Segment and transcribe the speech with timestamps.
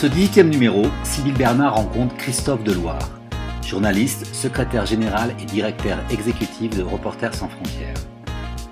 [0.00, 3.10] ce 18e numéro, Sybille Bernard rencontre Christophe Deloire,
[3.66, 7.96] journaliste, secrétaire général et directeur exécutif de Reporters sans frontières.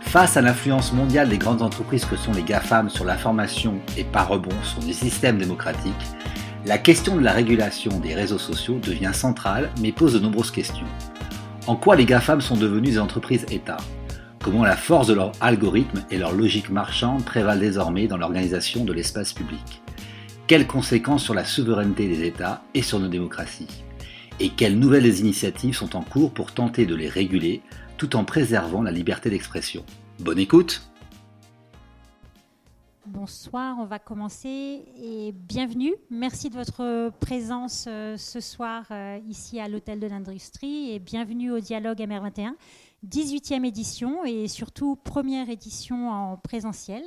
[0.03, 4.29] Face à l'influence mondiale des grandes entreprises que sont les GAFAM sur l'information et par
[4.29, 5.93] rebond sur des systèmes démocratiques,
[6.65, 10.87] la question de la régulation des réseaux sociaux devient centrale mais pose de nombreuses questions.
[11.67, 13.79] En quoi les GAFAM sont devenus des entreprises États
[14.45, 18.93] Comment la force de leur algorithme et leur logique marchande prévalent désormais dans l'organisation de
[18.93, 19.83] l'espace public?
[20.47, 23.83] Quelles conséquences sur la souveraineté des États et sur nos démocraties
[24.39, 27.63] Et quelles nouvelles initiatives sont en cours pour tenter de les réguler
[27.97, 29.85] tout en préservant la liberté d'expression
[30.21, 30.89] Bonne écoute
[33.07, 35.95] Bonsoir, on va commencer et bienvenue.
[36.11, 41.53] Merci de votre présence euh, ce soir euh, ici à l'Hôtel de l'Industrie et bienvenue
[41.53, 42.55] au Dialogue MR21.
[43.09, 47.03] 18e édition et surtout première édition en présentiel.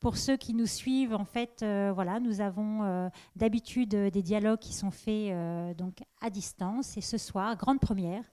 [0.00, 4.58] Pour ceux qui nous suivent, en fait, euh, voilà, nous avons euh, d'habitude des dialogues
[4.58, 8.24] qui sont faits euh, donc à distance et ce soir, grande première.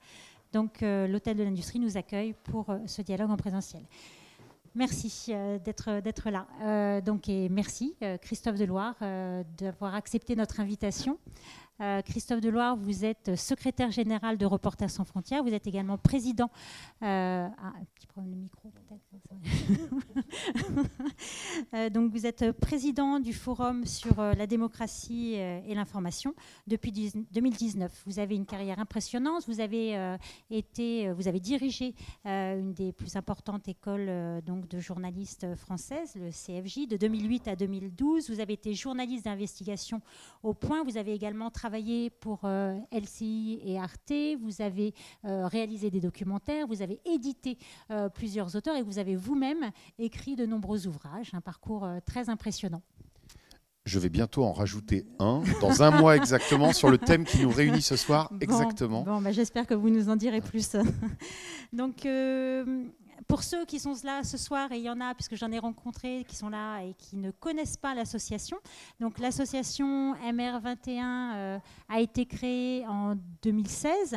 [0.52, 3.82] Donc l'hôtel de l'industrie nous accueille pour ce dialogue en présentiel.
[4.74, 5.32] Merci
[5.64, 7.00] d'être là.
[7.00, 8.94] donc et merci Christophe Deloire
[9.56, 11.16] d'avoir accepté notre invitation.
[11.82, 15.42] Euh, Christophe Deloire, vous êtes secrétaire général de Reporters sans frontières.
[15.42, 16.48] Vous êtes également président.
[17.02, 19.02] Euh, ah, un petit problème de micro peut-être.
[21.74, 26.34] Euh, donc vous êtes président du Forum sur la démocratie et l'information
[26.66, 28.02] depuis 2019.
[28.06, 29.44] Vous avez une carrière impressionnante.
[29.46, 30.16] Vous avez
[30.50, 31.94] été, vous avez dirigé
[32.24, 38.30] une des plus importantes écoles donc de journalistes françaises, le CFJ, de 2008 à 2012.
[38.30, 40.00] Vous avez été journaliste d'investigation
[40.42, 40.84] au Point.
[40.84, 44.92] Vous avez également travaillé travaillé pour euh, LCI et Arte, vous avez
[45.24, 47.56] euh, réalisé des documentaires, vous avez édité
[47.90, 52.82] euh, plusieurs auteurs et vous avez vous-même écrit de nombreux ouvrages, un parcours très impressionnant.
[53.86, 57.50] Je vais bientôt en rajouter un, dans un mois exactement, sur le thème qui nous
[57.50, 58.30] réunit ce soir.
[58.42, 59.02] exactement.
[59.04, 60.76] Bon, bah, j'espère que vous nous en direz plus.
[61.72, 62.06] Donc,
[63.28, 65.58] pour ceux qui sont là ce soir, et il y en a, puisque j'en ai
[65.58, 68.58] rencontré, qui sont là et qui ne connaissent pas l'association,
[69.00, 74.14] donc l'association MR21 euh, a été créée en 2016.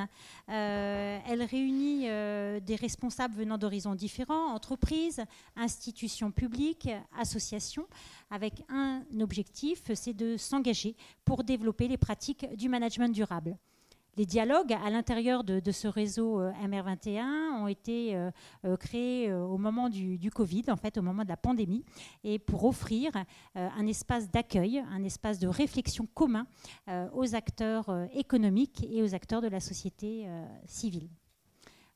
[0.49, 5.23] Euh, elle réunit euh, des responsables venant d'horizons différents, entreprises,
[5.55, 7.87] institutions publiques, associations,
[8.31, 13.57] avec un objectif, c'est de s'engager pour développer les pratiques du management durable
[14.17, 18.31] les dialogues à l'intérieur de, ce réseau euh, MR21 ont été euh,
[18.65, 21.83] euh, créés au moment du, Covid, en fait, au moment de la pandémie,
[22.23, 23.11] et pour offrir
[23.55, 26.45] un espace d'accueil, un espace de réflexion commun
[27.13, 30.27] aux acteurs économiques et aux acteurs de la société
[30.65, 31.07] civile.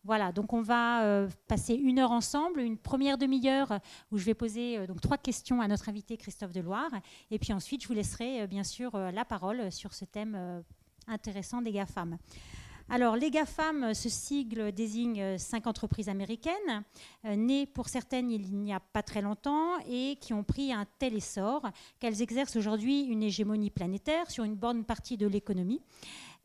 [0.04, 3.80] Voilà, donc on va passer une heure ensemble, une première demi-heure
[4.12, 6.92] où je vais poser donc trois questions à notre invité Christophe Deloire,
[7.32, 10.64] et puis ensuite je vous laisserai bien sûr la parole sur ce thème
[11.10, 12.18] intéressant des GAFAM.
[12.92, 16.84] Alors, les GAFAM, ce sigle désigne cinq entreprises américaines,
[17.26, 20.88] euh, nées pour certaines il n'y a pas très longtemps et qui ont pris un
[20.98, 25.82] tel essor qu'elles exercent aujourd'hui une hégémonie planétaire sur une bonne partie de l'économie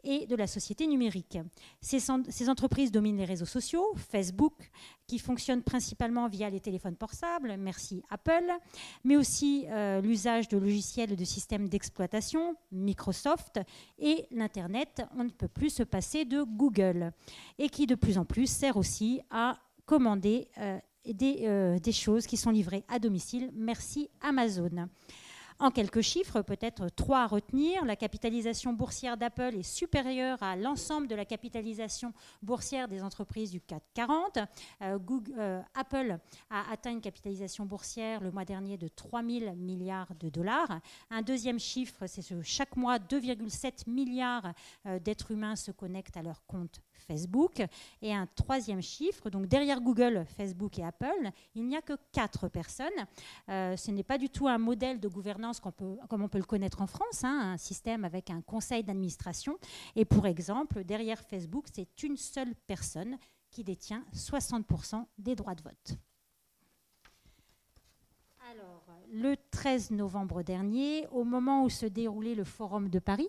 [0.05, 1.39] et de la société numérique.
[1.81, 2.11] Ces,
[2.49, 4.53] entreprises dominent les réseaux sociaux, Facebook,
[5.07, 8.51] qui fonctionne principalement via les téléphones portables, merci Apple,
[9.03, 13.61] mais aussi euh, l'usage de logiciels et de systèmes d'exploitation, Microsoft,
[13.99, 17.13] et l'Internet, on ne peut plus se passer de Google,
[17.59, 22.37] et qui de plus en plus sert aussi à commander euh, euh, des choses qui
[22.37, 24.89] sont livrées à domicile, merci Amazon.
[25.61, 27.85] En quelques chiffres, peut-être trois à retenir.
[27.85, 33.61] La capitalisation boursière d'Apple est supérieure à l'ensemble de la capitalisation boursière des entreprises du
[33.61, 34.39] CAC 40.
[34.83, 34.99] Euh,
[35.39, 36.19] euh, Apple
[36.51, 40.81] a atteint une capitalisation boursière le mois dernier de 3 000 milliards de dollars.
[41.11, 44.53] Un deuxième chiffre, c'est que chaque mois, 2,7 milliards
[44.87, 47.63] euh, d'êtres humains se connectent à leur compte Facebook.
[48.03, 52.49] Et un troisième chiffre, donc derrière Google, Facebook et Apple, il n'y a que quatre
[52.49, 52.89] personnes.
[53.49, 56.83] Euh, ce n'est pas du tout un modèle de gouvernance comme on peut le connaître
[56.83, 59.59] en France, hein, un système avec un conseil d'administration.
[59.97, 63.19] Et pour exemple, derrière Facebook, c'est une seule personne
[63.51, 65.97] qui détient 60% des droits de vote.
[68.51, 73.29] Alors, le 13 novembre dernier, au moment où se déroulait le Forum de Paris,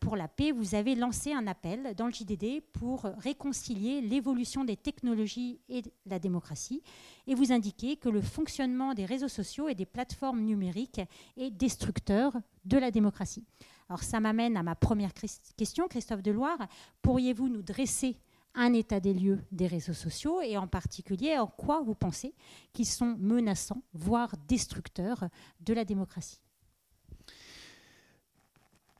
[0.00, 4.76] pour la paix, vous avez lancé un appel dans le JDD pour réconcilier l'évolution des
[4.76, 6.82] technologies et la démocratie.
[7.26, 11.00] Et vous indiquez que le fonctionnement des réseaux sociaux et des plateformes numériques
[11.36, 12.32] est destructeur
[12.64, 13.44] de la démocratie.
[13.88, 15.12] Alors ça m'amène à ma première
[15.56, 16.58] question, Christophe Deloire.
[17.02, 18.16] Pourriez-vous nous dresser
[18.54, 22.34] un état des lieux des réseaux sociaux et en particulier en quoi vous pensez
[22.72, 25.28] qu'ils sont menaçants, voire destructeurs
[25.60, 26.43] de la démocratie?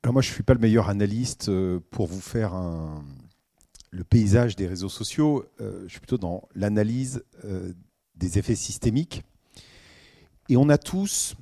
[0.05, 2.53] Alors moi, je ne suis pas le meilleur analyste euh, pour vous faire
[3.91, 5.47] le paysage des réseaux sociaux.
[5.63, 7.73] Euh, je suis plutôt dans l'analyse euh,
[8.15, 9.23] des effets systémiques.
[10.51, 11.37] Et on a tous,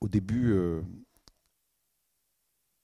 [0.00, 0.56] au début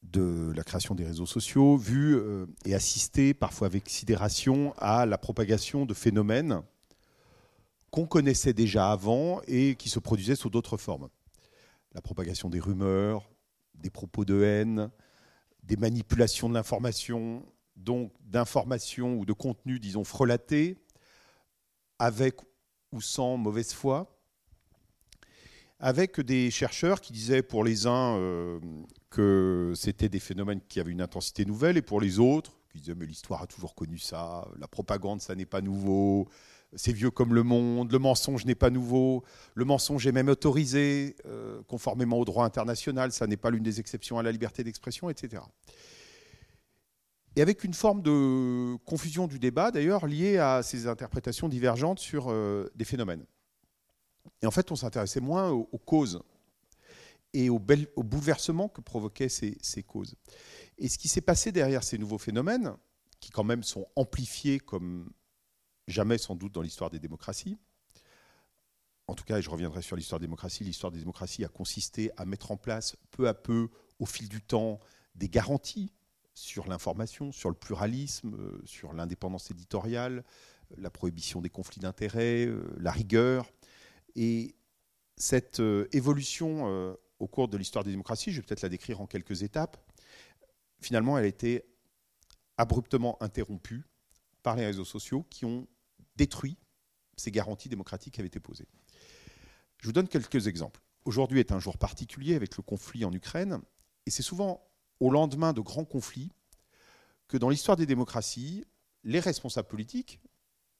[0.02, 2.18] de la création des réseaux sociaux, vu
[2.66, 6.60] et assisté, parfois avec sidération, à la propagation de phénomènes
[7.90, 11.08] qu'on connaissait déjà avant et qui se produisaient sous d'autres formes.
[11.94, 13.33] La propagation des rumeurs,
[13.74, 14.90] des propos de haine,
[15.62, 17.44] des manipulations de l'information,
[17.76, 20.76] donc d'informations ou de contenus, disons, frelatés,
[21.98, 22.36] avec
[22.92, 24.18] ou sans mauvaise foi,
[25.80, 28.60] avec des chercheurs qui disaient pour les uns euh,
[29.10, 32.94] que c'était des phénomènes qui avaient une intensité nouvelle, et pour les autres, qui disaient
[32.94, 36.28] mais l'histoire a toujours connu ça, la propagande ça n'est pas nouveau,
[36.76, 39.24] c'est vieux comme le monde, le mensonge n'est pas nouveau,
[39.54, 43.80] le mensonge est même autorisé euh, conformément au droit international, ça n'est pas l'une des
[43.80, 45.42] exceptions à la liberté d'expression, etc.
[47.36, 52.30] Et avec une forme de confusion du débat, d'ailleurs, liée à ces interprétations divergentes sur
[52.30, 53.24] euh, des phénomènes.
[54.40, 56.22] Et en fait, on s'intéressait moins aux, causes
[57.32, 60.14] et au, bouleversement que provoquaient ces causes.
[60.78, 62.74] Et ce qui s'est passé derrière ces nouveaux phénomènes,
[63.20, 65.10] qui quand même sont amplifiés comme
[65.88, 67.58] jamais sans doute dans l'histoire des démocraties.
[69.06, 72.10] En tout cas, et je reviendrai sur l'histoire des démocraties, l'histoire des démocraties a consisté
[72.16, 74.80] à mettre en place peu à peu, au fil du temps,
[75.14, 75.92] des garanties
[76.32, 80.24] sur l'information, sur le pluralisme, euh, sur l'indépendance éditoriale,
[80.76, 83.50] la prohibition des conflits d'intérêts, euh, la rigueur.
[84.16, 84.56] Et
[85.16, 89.06] cette euh, évolution au cours de l'histoire des démocraties, je vais peut-être la décrire en
[89.06, 89.76] quelques étapes,
[90.80, 91.64] finalement, elle a été
[92.56, 93.84] abruptement interrompue
[94.42, 95.66] par les réseaux sociaux qui ont
[96.16, 96.56] détruit
[97.16, 98.66] ces garanties démocratiques qui avaient été posées.
[99.78, 100.80] Je vous donne quelques exemples.
[101.04, 103.60] Aujourd'hui est un jour particulier avec le conflit en Ukraine,
[104.06, 104.66] et c'est souvent
[105.00, 106.32] au lendemain de grands conflits
[107.28, 108.64] que dans l'histoire des démocraties,
[109.02, 110.20] les responsables politiques,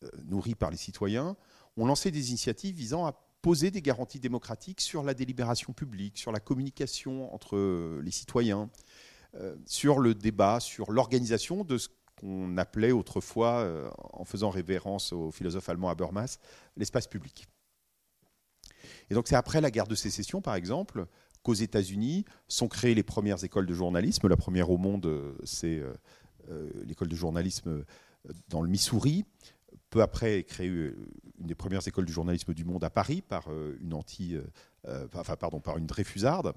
[0.03, 1.37] euh, nourris par les citoyens,
[1.77, 6.33] ont lancé des initiatives visant à poser des garanties démocratiques sur la délibération publique, sur
[6.33, 8.71] la communication entre les citoyens,
[9.35, 11.89] euh, sur le débat, sur l'organisation de ce
[12.25, 16.39] qu'on appelait autrefois, euh, en faisant révérence au philosophe allemand Habermas,
[16.77, 17.47] l'espace public.
[19.11, 21.07] Et donc c'est après la guerre de sécession, par exemple,
[21.43, 24.27] qu'aux États-Unis sont créées les premières écoles de journalisme.
[24.29, 25.83] La première au monde, euh, c'est
[26.49, 27.85] euh, l'école de journalisme
[28.49, 29.27] dans le Missouri.
[29.91, 33.49] Peu après est créée une des premières écoles de journalisme du monde à Paris par
[33.81, 34.37] une anti,
[35.15, 36.53] enfin pardon, par une Dreyfusarde,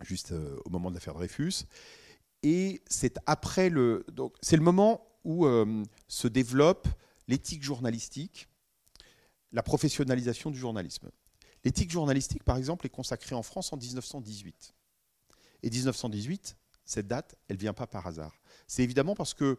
[0.00, 0.34] juste
[0.64, 1.66] au moment de l'affaire Dreyfus.
[2.42, 6.88] Et c'est après le, donc c'est le moment où euh, se développe
[7.28, 8.48] l'éthique journalistique,
[9.52, 11.10] la professionnalisation du journalisme.
[11.64, 14.74] L'éthique journalistique, par exemple, est consacrée en France en 1918.
[15.62, 18.36] Et 1918, cette date, elle ne vient pas par hasard.
[18.66, 19.58] C'est évidemment parce que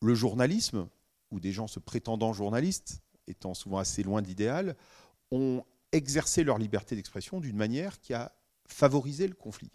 [0.00, 0.88] le journalisme,
[1.30, 4.76] ou des gens se prétendant journalistes, étant souvent assez loin d'idéal,
[5.30, 8.32] ont exercé leur liberté d'expression d'une manière qui a
[8.66, 9.70] favorisé le conflit,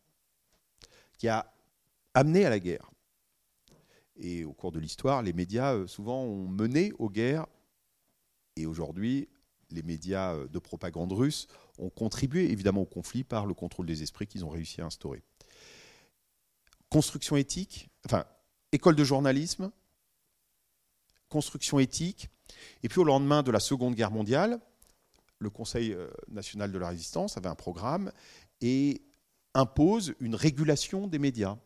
[1.17, 1.53] qui a
[2.13, 2.91] amené à la guerre.
[4.17, 7.47] Et au cours de l'histoire, les médias, euh, souvent, ont mené aux guerres.
[8.55, 9.29] Et aujourd'hui,
[9.71, 11.47] les médias euh, de propagande russe
[11.79, 15.23] ont contribué évidemment au conflit par le contrôle des esprits qu'ils ont réussi à instaurer.
[16.89, 18.25] Construction éthique, enfin,
[18.71, 19.71] école de journalisme,
[21.29, 22.29] construction éthique.
[22.83, 24.59] Et puis au lendemain de la Seconde Guerre mondiale,
[25.39, 28.11] le Conseil euh, national de la résistance avait un programme
[28.59, 29.01] et
[29.53, 31.57] impose une régulation des médias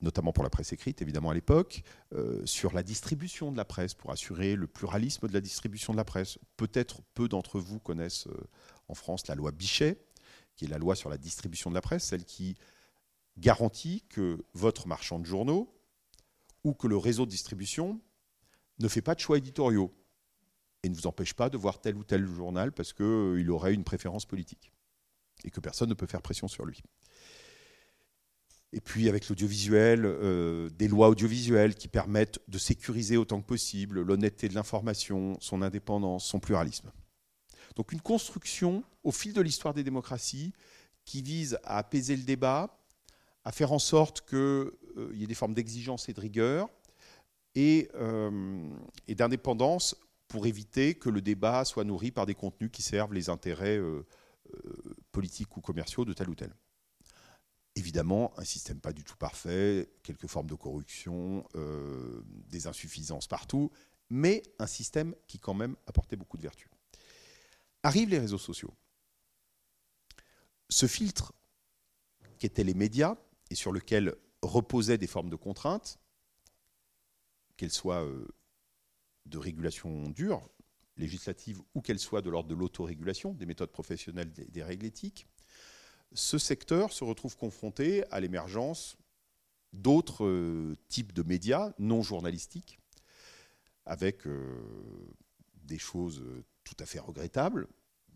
[0.00, 1.82] notamment pour la presse écrite, évidemment à l'époque,
[2.14, 5.98] euh, sur la distribution de la presse, pour assurer le pluralisme de la distribution de
[5.98, 6.38] la presse.
[6.56, 8.48] Peut-être peu d'entre vous connaissent euh,
[8.88, 9.98] en France la loi Bichet,
[10.56, 12.56] qui est la loi sur la distribution de la presse, celle qui
[13.38, 15.74] garantit que votre marchand de journaux
[16.64, 18.00] ou que le réseau de distribution
[18.78, 19.94] ne fait pas de choix éditoriaux
[20.82, 23.84] et ne vous empêche pas de voir tel ou tel journal parce qu'il aurait une
[23.84, 24.72] préférence politique
[25.44, 26.82] et que personne ne peut faire pression sur lui.
[28.72, 34.00] Et puis avec l'audiovisuel, euh, des lois audiovisuelles qui permettent de sécuriser autant que possible
[34.00, 36.92] l'honnêteté de l'information, son indépendance, son pluralisme.
[37.74, 40.52] Donc une construction au fil de l'histoire des démocraties
[41.04, 42.78] qui vise à apaiser le débat,
[43.44, 46.68] à faire en sorte qu'il euh, y ait des formes d'exigence et de rigueur
[47.56, 48.68] euh,
[49.08, 49.96] et d'indépendance
[50.28, 53.80] pour éviter que le débat soit nourri par des contenus qui servent les intérêts
[55.10, 56.54] politiques ou commerciaux de tel ou tel.
[57.80, 62.20] Évidemment, un système pas du tout parfait, quelques formes de corruption, euh,
[62.50, 63.72] des insuffisances partout,
[64.10, 66.68] mais un système qui quand même apportait beaucoup de vertus.
[67.82, 68.74] Arrivent les réseaux sociaux.
[70.68, 71.32] Ce filtre
[72.38, 73.16] qu'étaient les médias
[73.48, 75.98] et sur lequel reposaient des formes de contraintes,
[77.56, 78.28] qu'elles soient euh,
[79.24, 80.46] de régulation dure,
[80.98, 85.26] législative, ou qu'elles soient de l'ordre de l'autorégulation, des méthodes professionnelles, des, règles éthiques,
[86.12, 88.96] ce secteur se retrouve confronté à l'émergence
[89.72, 92.80] d'autres euh, types de médias non journalistiques,
[93.86, 94.60] avec euh,
[95.64, 96.22] des choses
[96.64, 97.68] tout à fait regrettables,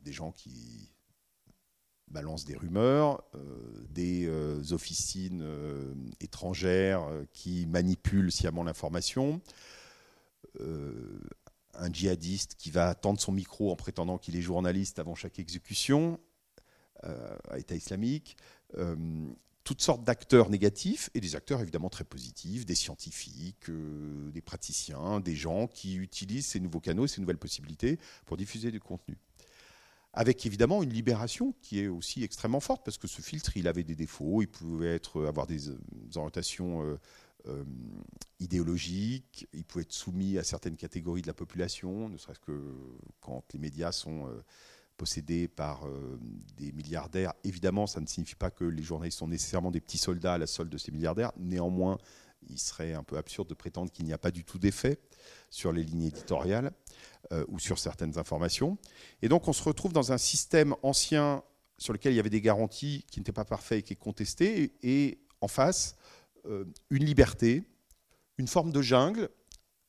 [0.02, 0.90] des gens qui
[2.08, 4.28] balancent des rumeurs, euh, des
[4.72, 5.44] officines
[6.20, 9.40] étrangères qui manipulent sciemment l'information,
[10.60, 16.20] un djihadiste qui va tendre son micro en prétendant qu'il est journaliste avant chaque exécution,
[17.50, 18.36] à État islamique,
[19.64, 25.20] toutes sortes d'acteurs négatifs et des acteurs évidemment très positifs, des scientifiques, euh, des praticiens,
[25.20, 29.16] des gens qui utilisent ces nouveaux canaux, ces nouvelles possibilités pour diffuser du contenu.
[30.12, 33.82] Avec évidemment une libération qui est aussi extrêmement forte, parce que ce filtre, il avait
[33.82, 35.78] des défauts, il pouvait être, avoir des euh,
[36.14, 36.98] orientations
[37.46, 37.64] euh,
[38.38, 42.74] idéologiques, il pouvait être soumis à certaines catégories de la population, ne serait-ce que
[43.20, 44.28] quand les médias sont
[44.96, 46.18] possédés par euh,
[46.56, 47.32] des milliardaires.
[47.44, 50.46] Évidemment, ça ne signifie pas que les journalistes sont nécessairement des petits soldats à la
[50.46, 51.32] solde de ces milliardaires.
[51.36, 51.98] Néanmoins,
[52.48, 54.98] il serait un peu absurde de prétendre qu'il n'y a pas du tout d'effet
[55.50, 56.72] sur les lignes éditoriales
[57.32, 58.78] euh, ou sur certaines informations.
[59.22, 61.42] Et donc, on se retrouve dans un système ancien
[61.78, 64.74] sur lequel il y avait des garanties qui n'étaient pas parfaites et qui est contesté,
[64.82, 65.96] et en face,
[66.46, 67.64] euh, une liberté,
[68.38, 69.28] une forme de jungle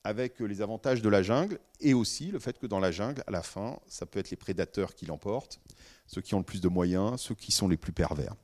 [0.06, 3.32] avec les avantages de la jungle et aussi le fait que dans la jungle, à
[3.32, 5.60] la fin, ça peut être les prédateurs qui l'emportent,
[6.06, 8.36] ceux qui ont le plus de moyens, ceux qui sont les plus pervers.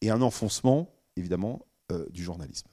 [0.00, 2.68] Et un enfoncement, évidemment, euh, du journalisme.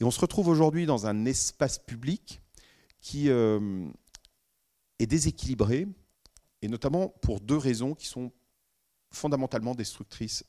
[0.00, 2.40] Et on se retrouve aujourd'hui dans un espace public
[3.00, 3.86] qui euh,
[4.98, 5.86] est déséquilibré,
[6.62, 8.32] et notamment pour deux raisons qui sont
[9.10, 10.44] fondamentalement destructrices,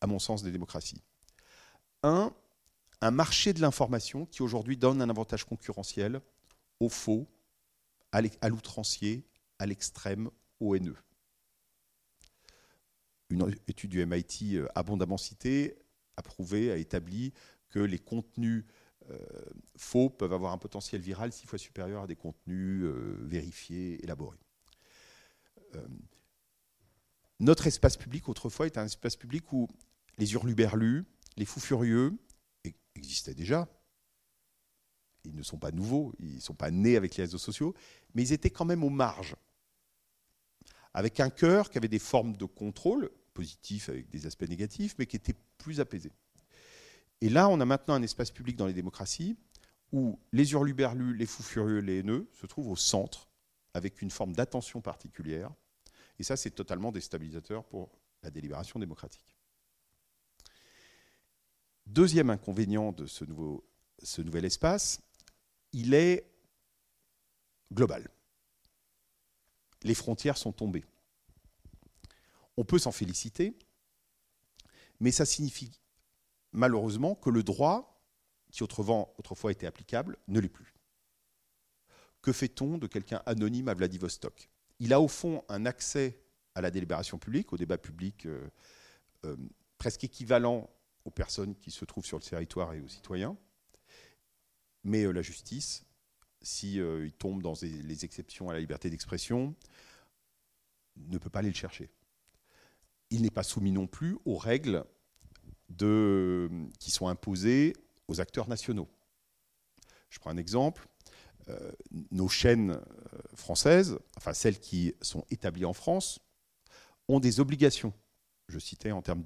[0.00, 1.00] à mon sens, des démocraties.
[2.02, 2.32] Un,
[3.00, 6.20] un marché de l'information qui aujourd'hui donne un avantage concurrentiel
[6.80, 7.26] au faux,
[8.12, 9.24] à l'outrancier,
[9.58, 10.96] à l'extrême, au haineux.
[13.30, 15.78] Une étude du MIT euh, abondamment citée
[16.16, 17.32] a prouvé, a établi
[17.68, 18.64] que les contenus
[19.08, 19.18] euh,
[19.76, 24.38] faux peuvent avoir un potentiel viral six fois supérieur à des contenus euh, vérifiés, élaborés.
[27.38, 29.68] notre espace public, autrefois, est un espace public où
[30.18, 31.04] les hurluberlus,
[31.36, 32.18] les fous furieux,
[32.94, 33.68] existaient déjà.
[35.24, 37.74] Ils ne sont pas nouveaux, ils ne sont pas nés avec les réseaux sociaux,
[38.14, 39.36] mais ils étaient quand même aux marges.
[40.94, 45.06] Avec un cœur qui avait des formes de contrôle, positifs avec des aspects négatifs, mais
[45.06, 46.12] qui étaient plus apaisés.
[47.20, 49.36] Et là, on a maintenant un espace public dans les démocraties
[49.92, 53.28] où les hurluberlus, les fous furieux, les haineux se trouvent au centre,
[53.74, 55.50] avec une forme d'attention particulière.
[56.18, 57.90] Et ça, c'est totalement déstabilisateur pour
[58.22, 59.29] la délibération démocratique.
[61.90, 63.64] Deuxième inconvénient de ce, nouveau,
[64.00, 65.00] ce nouvel espace,
[65.72, 66.24] il est
[67.72, 68.08] global.
[69.82, 70.84] Les frontières sont tombées.
[72.56, 73.58] On peut s'en féliciter,
[75.00, 75.80] mais ça signifie
[76.52, 78.00] malheureusement que le droit,
[78.52, 80.72] qui autrefois était applicable, ne l'est plus.
[82.22, 84.48] Que fait-on de quelqu'un anonyme à Vladivostok?
[84.78, 86.22] Il a au fond un accès
[86.54, 88.48] à la délibération publique, au débat public euh,
[89.24, 89.36] euh,
[89.76, 90.70] presque équivalent
[91.10, 93.36] aux personnes qui se trouvent sur le territoire et aux citoyens.
[94.84, 95.84] Mais euh, la justice,
[96.40, 99.54] si euh, tombe dans les exceptions à la liberté d'expression,
[100.96, 101.90] ne peut pas aller le chercher.
[103.10, 104.84] Il n'est pas soumis non plus aux règles
[106.78, 107.74] qui sont imposées
[108.08, 108.88] aux acteurs nationaux.
[110.10, 110.88] Je prends un exemple.
[111.48, 111.72] Euh,
[112.10, 112.80] nos chaînes
[113.34, 116.20] françaises, enfin celles qui sont établies en France,
[117.08, 117.92] ont des obligations.
[118.48, 119.22] Je citais en termes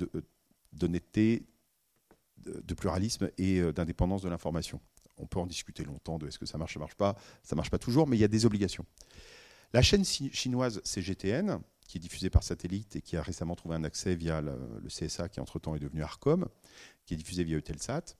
[0.72, 1.46] d'honnêteté,
[2.38, 4.80] de pluralisme et euh, d'indépendance de l'information.
[5.16, 7.70] On peut en discuter longtemps de est-ce que ça marche, ça marche pas, ça marche
[7.70, 8.84] pas toujours, mais il y a des obligations.
[9.72, 13.84] La chaîne chinoise CGTN, qui est diffusée par satellite et qui a récemment trouvé un
[13.84, 14.56] accès via le,
[14.88, 16.48] CSA, qui entre-temps est devenu Arcom,
[17.04, 18.16] qui est diffusée via Eutelsat,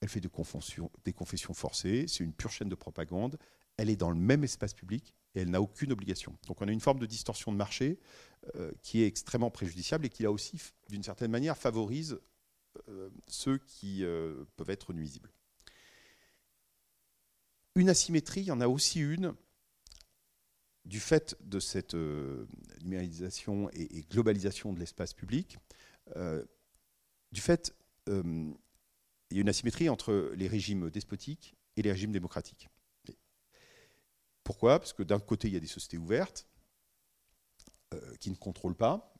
[0.00, 3.38] elle fait des confessions, forcées, c'est une pure chaîne de propagande,
[3.76, 6.36] elle est dans le même espace public et elle n'a aucune obligation.
[6.46, 7.98] Donc on a une forme de distorsion de marché
[8.56, 12.18] euh, qui est extrêmement préjudiciable et qui là aussi, d'une certaine manière, favorise
[13.26, 15.30] ceux qui euh, peuvent être nuisibles.
[17.74, 19.34] Une asymétrie, il y en a aussi une
[20.84, 22.46] du fait de cette euh,
[22.82, 25.58] numérisation et, globalisation de l'espace public,
[27.32, 27.74] du fait,
[28.06, 28.54] il
[29.30, 32.68] y a une asymétrie entre les régimes despotiques et les régimes démocratiques.
[34.44, 34.78] Pourquoi?
[34.78, 36.46] Parce que d'un côté, il y a des sociétés ouvertes
[38.20, 39.14] qui ne contrôlent pas,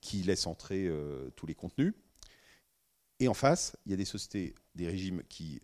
[0.00, 0.90] qui laissent entrer
[1.36, 1.94] tous les contenus.
[3.20, 5.60] Et en face, il y a des sociétés, des régimes qui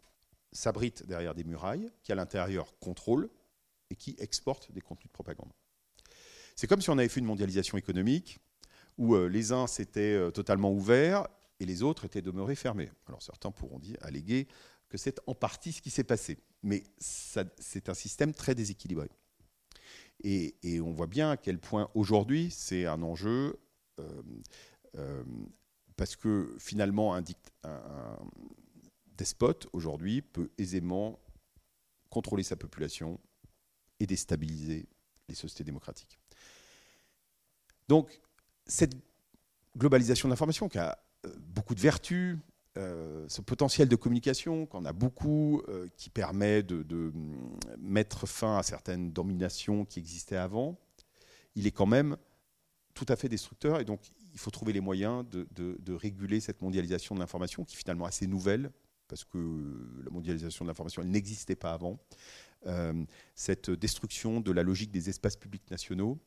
[0.53, 3.29] s'abritent derrière des murailles, qui à l'intérieur contrôlent
[3.91, 5.51] et qui exportent des contenus de propagande.
[6.55, 8.39] C'est comme si on avait fait une mondialisation économique
[8.99, 11.27] où euh, les uns s'étaient euh, totalement ouverts
[11.61, 12.91] et les autres étaient demeurés fermés.
[13.07, 14.49] Alors certains pourront dire, alléguer
[14.89, 19.09] que c'est en partie ce qui s'est passé, mais c'est un système très déséquilibré.
[20.23, 23.59] Et, on voit bien à quel point aujourd'hui c'est un enjeu,
[23.99, 25.25] euh,
[25.97, 27.25] parce que finalement un,
[27.65, 28.19] un
[29.17, 31.19] despote aujourd'hui peut aisément
[32.11, 33.19] contrôler sa population
[34.01, 34.89] et déstabiliser
[35.29, 36.19] les sociétés démocratiques.
[37.89, 38.21] Donc,
[38.67, 38.95] cette
[39.77, 42.39] globalisation de l'information qui a euh, beaucoup de vertus,
[42.77, 48.59] euh, ce potentiel de communication qu'on a beaucoup, euh, qui permet de, mm, mettre fin
[48.59, 50.79] à certaines dominations qui existaient avant,
[51.55, 52.17] il est quand même
[52.95, 53.81] tout à fait destructeur.
[53.81, 54.01] Et donc,
[54.37, 58.27] il faut trouver les moyens de, réguler cette mondialisation de l'information, qui est finalement assez
[58.27, 58.71] nouvelle,
[59.09, 59.39] parce que
[60.05, 61.99] la mondialisation de l'information, n'existait pas avant.
[62.67, 66.19] Euh, cette destruction de la logique des espaces publics nationaux.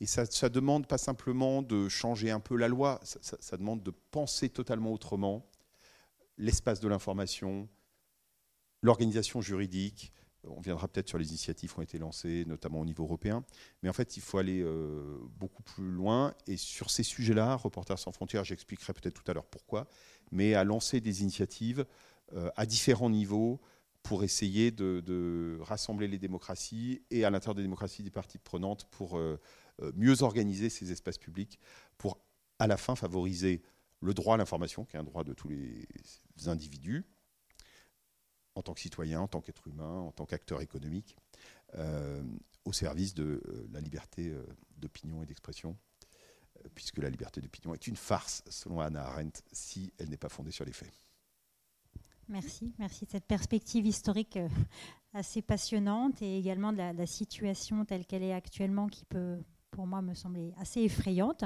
[0.00, 3.90] Et ça, ça demande pas simplement de changer un peu la loi, ça, demande de
[3.90, 5.44] penser totalement autrement
[6.38, 7.68] l'espace de l'information,
[8.80, 10.10] l'organisation juridique.
[10.56, 13.44] On viendra peut-être sur les initiatives qui ont été lancées, notamment au niveau européen.
[13.82, 16.34] Mais en fait, il faut aller euh, beaucoup plus loin.
[16.46, 19.88] Et sur ces sujets-là, Reporters sans frontières, j'expliquerai peut-être tout à l'heure pourquoi,
[20.30, 21.84] mais à lancer des initiatives
[22.34, 23.60] euh, à différents niveaux
[24.02, 29.18] pour essayer de, rassembler les démocraties et à l'intérieur des démocraties des parties prenantes pour
[29.18, 29.38] euh,
[29.94, 31.58] mieux organiser ces espaces publics,
[31.98, 32.18] pour
[32.58, 33.62] à la fin favoriser
[34.00, 35.86] le droit à l'information, qui est un droit de tous les
[36.46, 37.04] individus,
[38.58, 41.16] en tant que citoyen, en tant qu'être humain, en tant qu'acteur économique,
[41.74, 42.22] euh,
[42.64, 44.32] au service de la liberté
[44.76, 45.76] d'opinion et d'expression,
[46.74, 50.50] puisque la liberté d'opinion est une farce, selon Hannah Arendt, si elle n'est pas fondée
[50.50, 50.92] sur les faits.
[52.28, 54.48] Merci, merci de cette perspective historique euh,
[55.14, 59.38] assez passionnante et également de la, situation telle qu'elle est actuellement qui peut
[59.70, 61.44] pour moi me semblait assez effrayante.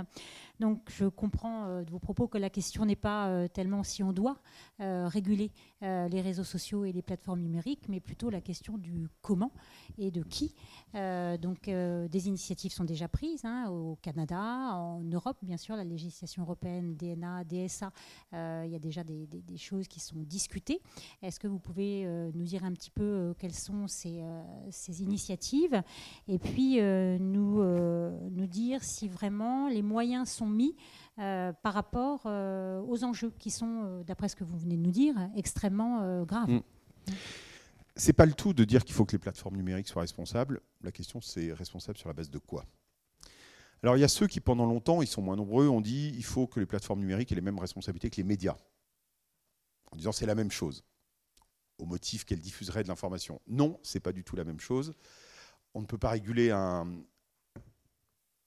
[0.60, 4.02] Donc je comprends euh, de vos propos que la question n'est pas euh, tellement si
[4.02, 4.38] on doit
[4.80, 5.50] euh, réguler
[5.84, 9.50] les réseaux sociaux et les plateformes numériques, mais plutôt la question du comment
[9.98, 10.54] et de qui.
[10.94, 16.42] donc des initiatives sont déjà prises hein, au Canada, en Europe bien sûr, la législation
[16.42, 17.90] européenne, DNA, DSA,
[18.32, 20.80] il y a déjà des, choses qui sont discutées.
[21.20, 24.22] Est-ce que vous pouvez nous dire un petit peu quelles sont ces,
[24.70, 25.82] ces initiatives?
[26.28, 27.60] Et puis nous
[28.30, 30.74] nous dire si vraiment les moyens sont mis
[31.18, 34.82] euh, par rapport euh, aux enjeux qui sont, euh, d'après ce que vous venez de
[34.82, 36.48] nous dire, extrêmement graves.
[36.48, 37.14] Ce mm.
[37.94, 40.62] C'est pas le tout de dire qu'il faut que les plateformes numériques soient responsables.
[40.80, 42.64] La question, c'est responsable sur la base de quoi?
[43.82, 46.24] Alors, il y a ceux qui, pendant longtemps, ils sont moins nombreux, ont dit il
[46.24, 48.56] faut que les plateformes numériques aient les mêmes responsabilités que les médias.
[49.90, 50.82] En disant c'est la même chose,
[51.76, 53.42] au motif qu'elles diffuseraient de l'information.
[53.46, 54.94] Non, c'est pas du tout la même chose.
[55.74, 56.86] On ne peut pas réguler un,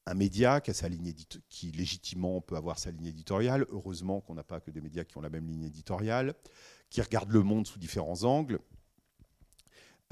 [0.06, 1.14] un média qui, a sa ligne
[1.50, 3.66] qui légitimement peut avoir sa ligne éditoriale.
[3.70, 6.36] Heureusement qu'on n'a pas que des médias qui ont la même ligne éditoriale,
[6.90, 8.60] qui regardent le monde sous différents angles.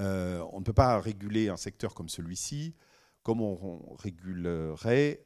[0.02, 2.74] Euh, on ne peut pas réguler un secteur comme celui-ci
[3.24, 5.26] comme on, régulerait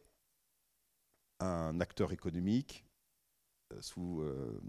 [1.40, 2.86] un acteur économique
[3.74, 4.62] euh, sous euh,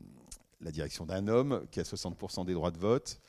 [0.60, 3.20] la direction d'un homme qui a 60% des droits de vote,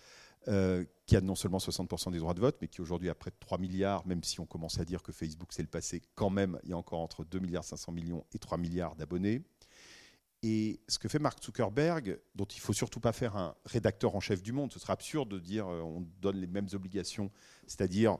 [0.47, 3.31] euh, qui a non seulement 60% des droits de vote, mais qui aujourd'hui a près
[3.31, 6.29] de 3 milliards, même si on commence à dire que Facebook c'est le passé, quand
[6.29, 9.41] même, il y a encore entre 2 milliards 500 millions et 3 milliards d'abonnés.
[10.41, 14.15] Et ce que fait Mark Zuckerberg, dont il ne faut surtout pas faire un rédacteur
[14.15, 17.29] en chef du monde, ce serait absurde de dire euh, on donne les mêmes obligations,
[17.67, 18.17] c'est-à-dire,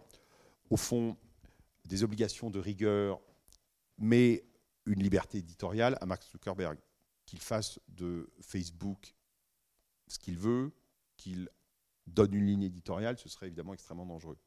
[0.70, 1.16] au fond,
[1.86, 3.22] des obligations de rigueur,
[3.98, 4.44] mais
[4.86, 6.78] une liberté éditoriale à Mark Zuckerberg,
[7.26, 9.16] qu'il fasse de Facebook
[10.08, 10.72] ce qu'il veut,
[11.16, 11.48] qu'il
[12.10, 14.38] donne une ligne éditoriale, ce serait évidemment extrêmement dangereux.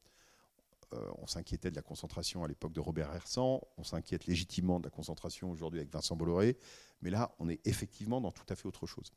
[0.93, 4.85] Euh, on s'inquiétait de la concentration à l'époque de Robert Hersan, on s'inquiète légitimement de
[4.85, 6.57] la concentration aujourd'hui avec Vincent Bolloré,
[7.01, 9.11] mais là, on est effectivement dans tout à fait autre chose.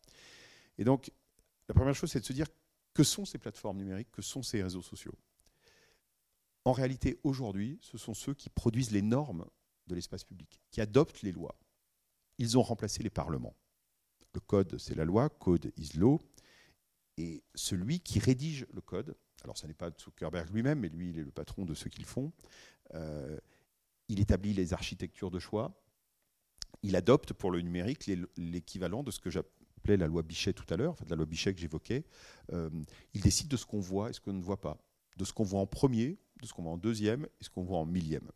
[0.78, 1.10] Et donc,
[1.68, 2.46] la première chose, c'est de se dire
[2.94, 5.14] que sont ces plateformes numériques, que sont ces réseaux sociaux?
[6.64, 9.46] En réalité, aujourd'hui, ce sont ceux qui produisent les normes
[9.86, 11.56] de l'espace public, qui adoptent les lois.
[12.38, 13.54] Ils ont remplacé les parlements.
[14.34, 16.20] Le code, c'est la loi, code is law,
[17.16, 21.18] et celui qui rédige le code, alors ce n'est pas Zuckerberg lui-même, mais lui, il
[21.18, 22.32] est le patron de ceux qui le font,
[22.94, 23.38] euh,
[24.08, 25.80] il établit les architectures de choix,
[26.82, 30.76] il adopte pour le numérique l'équivalent de ce que j'appelais la loi Bichet tout à
[30.76, 32.04] l'heure, enfin de la loi Bichet que j'évoquais.
[32.52, 32.70] Euh,
[33.14, 34.78] il décide de ce qu'on voit et ce qu'on ne voit pas,
[35.16, 37.64] de ce qu'on voit en premier, de ce qu'on voit en deuxième et ce qu'on
[37.64, 38.30] voit en millième.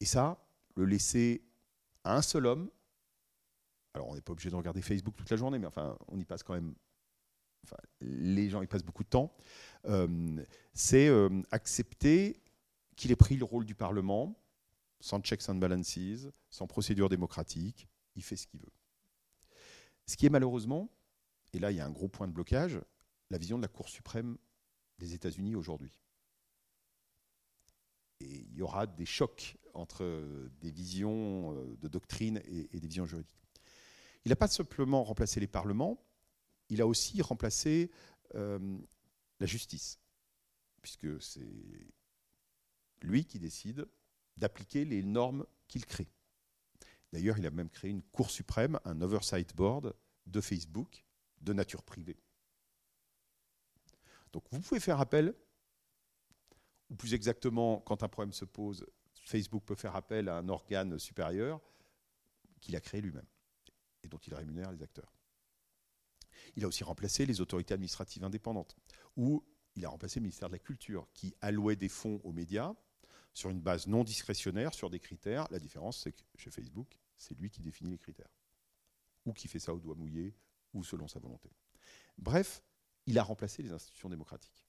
[0.00, 0.44] Et ça,
[0.76, 1.42] le laisser
[2.04, 2.70] à un seul homme.
[3.94, 6.24] Alors, on n'est pas obligé de regarder Facebook toute la journée, mais enfin, on y
[6.24, 6.74] passe quand même.
[8.00, 9.34] Les gens y passent beaucoup de temps.
[9.86, 12.40] Euh, c'est euh, accepter
[12.96, 14.36] qu'il ait pris le rôle du Parlement,
[15.00, 17.88] sans checks and balances, sans procédure démocratique.
[18.16, 18.72] Il fait ce qu'il veut.
[20.06, 20.90] Ce qui est malheureusement,
[21.52, 22.80] et là il y a un gros point de blocage,
[23.30, 24.38] la vision de la Cour suprême
[24.98, 26.00] des États-Unis aujourd'hui.
[28.20, 30.04] Et il y aura des chocs entre
[30.60, 33.38] des visions euh, de doctrine et, des visions juridiques.
[34.24, 36.02] Il n'a pas simplement remplacé les parlements,
[36.68, 37.90] il a aussi remplacé
[38.34, 38.78] euh,
[39.40, 39.98] la justice,
[40.82, 41.46] puisque c'est
[43.00, 43.86] lui qui décide
[44.36, 46.08] d'appliquer les normes qu'il crée.
[47.12, 49.94] D'ailleurs, il a même créé une Cour suprême, un oversight board
[50.26, 51.04] de Facebook
[51.40, 52.18] de nature privée.
[54.32, 55.34] Donc vous pouvez faire appel,
[56.90, 60.98] ou plus exactement, quand un problème se pose, Facebook peut faire appel à un organe
[60.98, 61.60] supérieur
[62.60, 63.26] qu'il a créé lui-même
[64.02, 65.17] et dont il rémunère les acteurs.
[66.56, 68.76] Il a aussi remplacé les autorités administratives indépendantes,
[69.16, 69.44] ou
[69.76, 72.74] il a remplacé le ministère de la Culture, qui allouait des fonds aux médias
[73.32, 75.46] sur une base non discrétionnaire, sur des critères.
[75.50, 78.32] La différence, c'est que chez Facebook, c'est lui qui définit les critères,
[79.24, 80.34] ou qui fait ça au doigt mouillé,
[80.74, 81.50] ou selon sa volonté.
[82.18, 82.62] Bref,
[83.06, 84.66] il a remplacé les institutions démocratiques.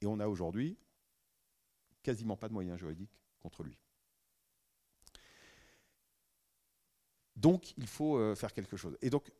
[0.00, 0.78] Et on a aujourd'hui
[2.02, 3.78] quasiment pas de moyens juridiques contre lui.
[7.36, 8.96] Donc, il faut euh, faire quelque chose.
[9.02, 9.32] Et donc,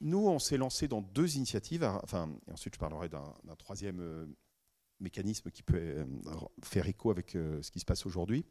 [0.00, 1.84] nous, on s'est lancé dans deux initiatives.
[2.02, 4.26] Enfin, et ensuite, je parlerai d'un troisième euh,
[5.00, 6.04] mécanisme qui peut euh,
[6.62, 8.44] faire écho avec ce qui se passe aujourd'hui.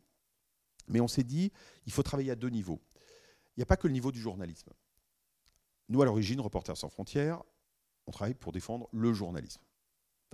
[0.88, 1.52] Mais on s'est dit,
[1.86, 2.82] il faut travailler à deux niveaux.
[3.56, 4.72] Il n'y a pas que le niveau du journalisme.
[5.90, 7.42] Nous, à l'origine, Reporters sans frontières,
[8.08, 9.62] on travaille pour défendre le journalisme.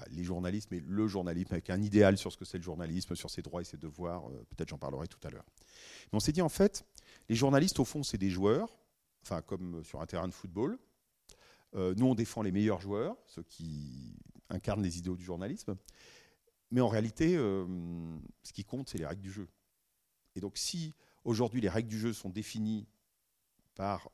[0.09, 3.29] les journalistes, mais le journalisme, avec un idéal sur ce que c'est le journalisme, sur
[3.29, 4.27] ses droits et ses devoirs.
[4.29, 5.45] Euh, peut-être j'en parlerai tout à l'heure.
[6.11, 6.85] Mais on s'est dit, en fait,
[7.29, 8.75] les journalistes, au fond, c'est des joueurs,
[9.21, 10.79] enfin, comme sur un terrain de football.
[11.75, 14.15] Euh, nous, on défend les meilleurs joueurs, ceux qui
[14.49, 15.75] incarnent les idéaux du journalisme.
[16.71, 17.65] Mais en réalité, euh,
[18.43, 19.47] ce qui compte, c'est les règles du jeu.
[20.35, 22.87] Et donc, si aujourd'hui les règles du jeu sont définies
[23.75, 24.09] par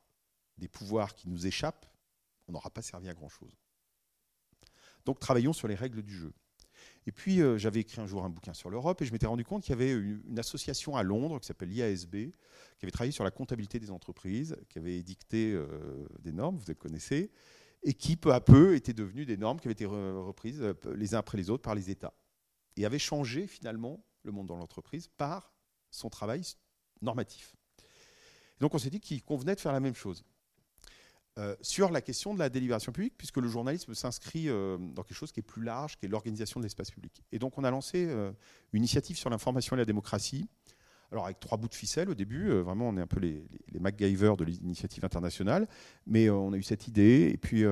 [0.57, 1.85] des pouvoirs qui nous échappent,
[2.47, 3.55] on n'aura pas servi à grand-chose.
[5.05, 6.33] Donc travaillons sur les règles du jeu.
[7.09, 9.43] Et puis euh, j'avais écrit un jour un bouquin sur l'Europe et je m'étais rendu
[9.43, 13.23] compte qu'il y avait une, association à Londres qui s'appelle l'IASB, qui avait travaillé sur
[13.23, 17.31] la comptabilité des entreprises, qui avait édicté euh, des normes, vous les connaissez,
[17.81, 21.15] et qui peu à peu étaient devenues des normes qui avaient été reprises euh, les
[21.15, 22.13] uns après les autres par les États.
[22.77, 25.51] Et avait changé finalement le monde dans l'entreprise par
[25.89, 26.43] son travail
[27.01, 27.55] normatif.
[28.59, 30.23] donc on s'est dit qu'il convenait de faire la même chose.
[31.37, 35.15] Euh, sur la question de la délibération publique, puisque le journalisme s'inscrit euh, dans quelque
[35.15, 37.23] chose qui est plus large, qui est l'organisation de l'espace public.
[37.31, 38.31] Et donc on a lancé euh,
[38.73, 40.49] une initiative sur l'information et la démocratie.
[41.11, 43.79] Alors avec trois bouts de ficelle au début, vraiment on est un peu les, les,
[43.79, 45.67] MacGyver de l'initiative internationale,
[46.05, 47.65] mais on a eu cette idée et puis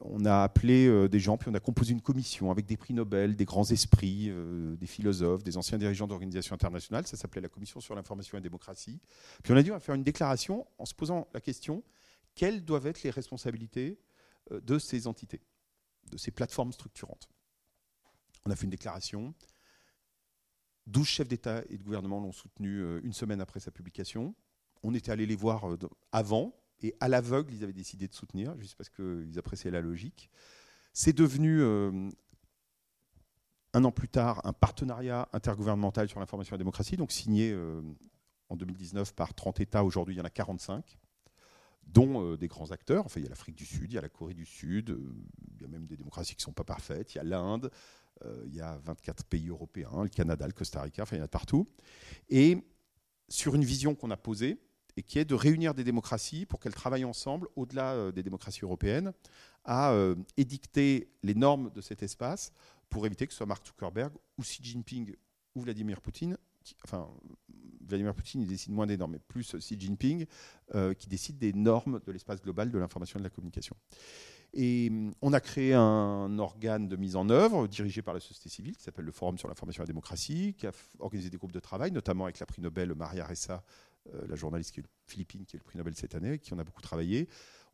[0.00, 3.36] on a appelé des gens, puis on a composé une commission avec des prix Nobel,
[3.36, 4.32] des grands esprits,
[4.80, 7.06] des philosophes, des anciens dirigeants d'organisations internationales.
[7.06, 8.98] Ça s'appelait la commission sur l'information et la démocratie.
[9.42, 11.82] Puis on a dit on va faire une déclaration en se posant la question
[12.38, 13.98] quelles doivent être les responsabilités
[14.52, 15.42] euh, de ces entités,
[16.12, 17.28] de ces plateformes structurantes.
[18.46, 19.34] On a fait une déclaration.
[20.86, 24.36] 12 chefs d'État et de gouvernement l'ont soutenu euh, une semaine après sa publication.
[24.84, 25.76] On était allé les voir euh,
[26.12, 30.30] avant, et à l'aveugle, ils avaient décidé de soutenir, juste parce qu'ils appréciaient la logique.
[30.92, 31.64] C'est devenu,
[33.74, 37.52] un an plus tard, un partenariat intergouvernemental sur l'information et la démocratie, donc signé
[38.48, 39.84] en 2019 par 30 États.
[39.84, 40.98] Aujourd'hui, il y en a 45
[41.88, 43.04] dont euh, des grands acteurs.
[43.04, 45.14] Enfin, il y a l'Afrique du Sud, il y a la Corée du Sud, euh,
[45.54, 47.70] il y a même des démocraties qui ne sont pas parfaites, il y a l'Inde,
[48.24, 51.22] euh, il y a 24 pays européens, le Canada, le Costa Rica, enfin, il y
[51.22, 51.68] en a partout.
[52.28, 52.58] Et
[53.28, 54.58] sur une vision qu'on a posée,
[54.96, 59.12] et qui est de réunir des démocraties pour qu'elles travaillent ensemble, au-delà des démocraties européennes,
[59.64, 59.94] à
[60.36, 62.50] édicter les normes de cet espace
[62.88, 65.14] pour éviter que ce soit Mark Zuckerberg ou Xi Jinping
[65.54, 66.36] ou Vladimir Poutine
[66.84, 67.08] enfin,
[67.88, 70.26] Vladimir Poutine, il décide moins des normes, mais plus Xi Jinping,
[70.74, 73.76] euh, qui décide des normes de l'espace global de l'information et de la communication.
[74.54, 78.48] Et hum, on a créé un organe de mise en œuvre dirigé par la société
[78.48, 81.52] civile qui s'appelle le Forum sur l'information et la démocratie, qui a organisé des groupes
[81.52, 83.62] de travail, notamment avec la prix Nobel Maria Ressa,
[84.14, 86.52] euh, la journaliste qui est philippine qui est le prix Nobel cette année, avec qui
[86.52, 87.28] on a beaucoup travaillé.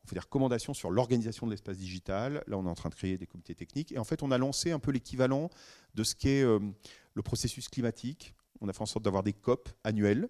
[0.04, 2.44] On fait des recommandations sur l'organisation de l'espace digital.
[2.46, 3.90] Là, on est en train de créer des comités techniques.
[3.92, 5.48] Et en fait, on a lancé un peu l'équivalent
[5.94, 6.58] de ce qu'est euh,
[7.14, 10.28] le processus climatique on a fait en sorte d'avoir des COP annuelles.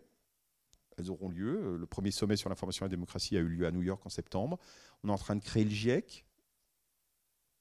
[0.97, 1.61] Elles auront lieu.
[1.63, 4.05] Euh, le premier sommet sur l'information et la démocratie a eu lieu à New York
[4.07, 4.59] en septembre.
[5.03, 6.25] On est en train de créer le GIEC.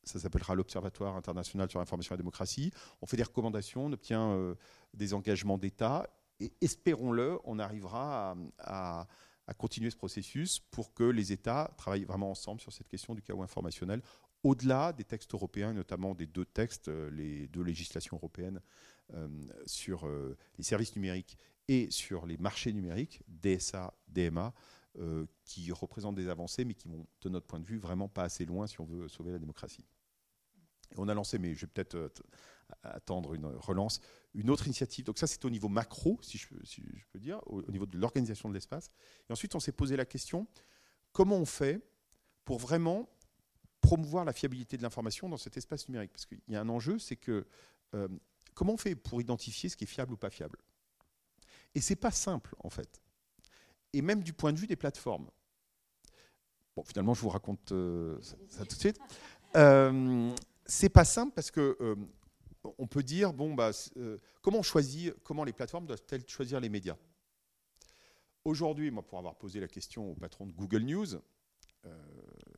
[0.04, 2.72] Ça s'appellera l'Observatoire international sur l'information et la démocratie.
[3.02, 4.56] On fait des recommandations, on obtient euh,
[4.94, 6.10] des engagements d'État.
[6.40, 9.08] et espérons-le, on arrivera à,
[9.58, 13.44] continuer ce processus pour que les États travaillent vraiment ensemble sur cette question du chaos
[13.44, 14.02] informationnel,
[14.44, 18.60] au-delà des textes européens, notamment des deux textes, euh, les deux législations européennes
[19.66, 21.38] sur euh, les services numériques
[21.68, 24.54] et sur les marchés numériques, DSA, DMA,
[25.44, 28.46] qui représentent des avancées, mais qui vont, de notre point de vue, vraiment pas assez
[28.46, 29.86] loin si on veut sauver la démocratie.
[30.98, 32.12] On a lancé, mais je vais peut-être
[32.84, 34.00] attendre une relance,
[34.34, 35.06] une autre initiative.
[35.06, 36.48] Donc ça, c'est au niveau macro, si je,
[37.12, 38.92] peux dire, au, niveau de l'organisation de l'espace.
[39.30, 40.48] Et ensuite, on s'est posé la question,
[41.12, 41.82] comment on fait
[42.46, 43.10] pour vraiment
[43.82, 46.12] promouvoir la fiabilité de l'information dans cet espace numérique?
[46.12, 47.46] Parce qu'il y a un enjeu, c'est que
[47.96, 48.08] euh,
[48.54, 50.58] comment on fait pour identifier ce qui est fiable ou pas fiable?
[51.76, 53.02] Et c'est pas simple, en fait.
[53.94, 55.30] Et même du point de vue des plateformes.
[56.76, 59.00] Bon, finalement, je vous raconte euh, ça, tout de suite.
[59.56, 60.34] Euh,
[60.66, 61.96] c'est pas simple parce que euh,
[62.78, 66.70] on peut dire, bon, bah, euh, comment on choisit, comment les plateformes doivent-elles choisir les
[66.70, 66.98] médias?
[68.46, 71.08] Aujourd'hui, moi, pour avoir posé la question au patron de Google News,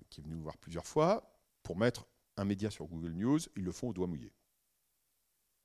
[0.09, 2.05] qui est venu nous voir plusieurs fois, pour mettre
[2.37, 4.31] un média sur Google News, ils le font au doigt mouillé.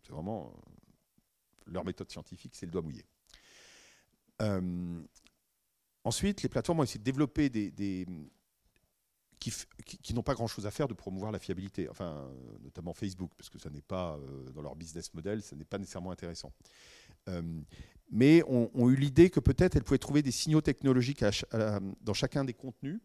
[0.02, 0.70] C'est vraiment euh,
[1.66, 3.04] leur méthode scientifique, c'est le doigt mouillé.
[6.04, 8.06] ensuite, les plateformes ont essayé de développer des,
[9.40, 12.30] qui, n'ont pas grand-chose à faire de promouvoir la fiabilité, enfin,
[12.62, 15.78] notamment Facebook, parce que ça n'est pas, euh, dans leur business model, ça n'est pas
[15.78, 16.52] nécessairement intéressant.
[17.28, 17.62] Euh,
[18.10, 21.24] mais ont on eu l'idée que peut-être elles pouvaient trouver des signaux technologiques
[22.02, 23.00] dans chacun des contenus.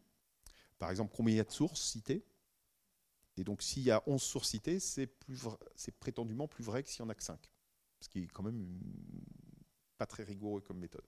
[0.78, 2.26] Par exemple, combien il y a de sources citées.
[3.38, 5.10] Et donc, s'il y a 11 sources citées, c'est
[6.00, 7.40] prétendument plus vrai que s'il n'y en a que 5.
[8.00, 8.66] Ce qui est quand même
[9.98, 11.06] pas très rigoureux comme méthode.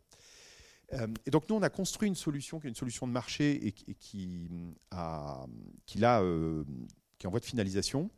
[0.93, 3.67] Euh, et donc nous, on a construit une solution qui est une solution de marché
[3.67, 4.47] et, qui,
[4.93, 5.45] euh,
[5.85, 8.09] qui est en voie de finalisation.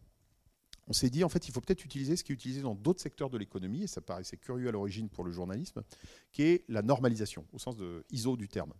[0.88, 3.02] On s'est dit, en fait, il faut peut-être utiliser ce qui est utilisé dans d'autres
[3.02, 5.84] secteurs de l'économie, et ça paraissait curieux à l'origine pour le journalisme,
[6.32, 8.74] qui est la normalisation, au sens de ISO du terme.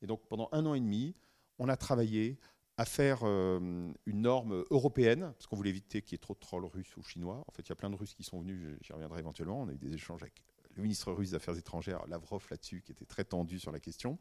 [0.00, 1.14] Et donc pendant un an et demi,
[1.58, 2.38] on a travaillé
[2.76, 6.40] à faire euh, une norme européenne, parce qu'on voulait éviter qu'il y ait trop de
[6.40, 7.44] trolls russes ou chinois.
[7.46, 9.60] En fait, il y a plein de Russes qui sont venus, j'y reviendrai éventuellement.
[9.60, 10.42] On a eu des échanges avec
[10.74, 14.18] le ministre russe des Affaires étrangères, Lavrov, là-dessus, qui était très tendu sur la question.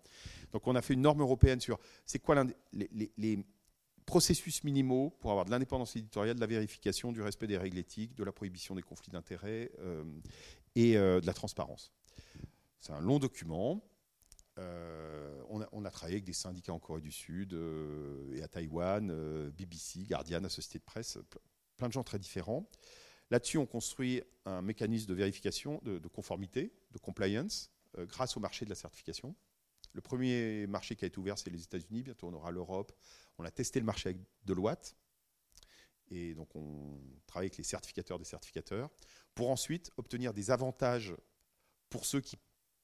[0.52, 3.46] Donc on a fait une norme européenne sur c'est quoi les,
[4.06, 8.16] processus minimaux pour avoir de l'indépendance éditoriale, de la vérification, du respect des règles éthiques,
[8.16, 10.04] de la prohibition des conflits d'intérêts euh,
[10.76, 11.94] et euh, de la transparence.
[12.80, 13.82] C'est un long document.
[14.58, 17.54] Euh, on, a, travaillé avec des syndicats en Corée du Sud
[18.34, 21.18] et à Taïwan, BBC, Guardian, la société de presse,
[21.78, 22.70] plein de gens très différents.
[23.32, 28.66] Là-dessus, on construit un mécanisme de vérification, de, conformité, de compliance, euh, grâce au marché
[28.66, 29.34] de la certification.
[29.94, 32.04] Le premier marché qui a été ouvert, c'est les États-Unis.
[32.04, 32.92] Bientôt, on aura l'Europe.
[33.38, 34.98] On a testé le marché avec Deloitte.
[36.10, 38.90] Et donc, on travaille avec les certificateurs des certificateurs
[39.34, 41.16] pour ensuite obtenir des avantages
[41.90, 42.38] pour ceux qui,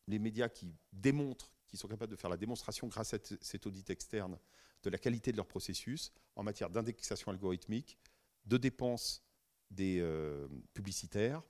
[0.07, 3.89] les médias qui démontrent, qui sont capables de faire la démonstration grâce à cet audit
[3.89, 4.37] externe
[4.83, 7.97] de la qualité de leur processus en matière d'indexation algorithmique,
[8.45, 9.23] de dépenses
[9.71, 11.41] des euh, publicitaires,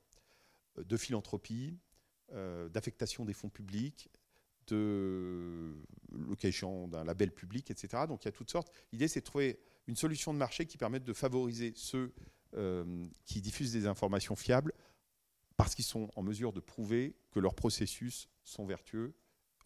[0.78, 1.78] euh, de philanthropie,
[2.34, 4.10] euh, d'affectation des fonds publics,
[4.68, 5.78] de
[6.12, 8.04] location d'un label public, etc.
[8.08, 8.72] Donc il y a toutes sortes.
[8.92, 12.14] L'idée, c'est de trouver une solution de marché qui permette de favoriser ceux
[13.26, 14.74] qui diffusent des informations fiables
[15.58, 19.14] parce qu'ils sont en mesure de prouver que leurs processus sont vertueux.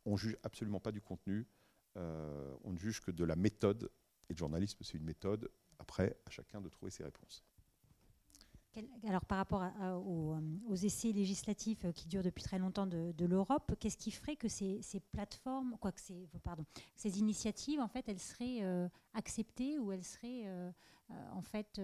[0.06, 1.48] On ne juge absolument pas du contenu,
[1.96, 3.92] on ne juge que de la méthode.
[4.30, 5.50] Et le journalisme, c'est une méthode.
[5.80, 7.44] Après, à chacun de trouver ses réponses.
[9.06, 9.96] Alors par rapport euh,
[10.66, 14.48] aux, essais législatifs euh, qui durent depuis très longtemps de, l'Europe, qu'est-ce qui ferait que
[14.48, 19.92] ces, plateformes, quoi que ces, pardon, ces initiatives, en fait, elles seraient euh, acceptées ou
[19.92, 20.46] elles seraient
[21.34, 21.82] en fait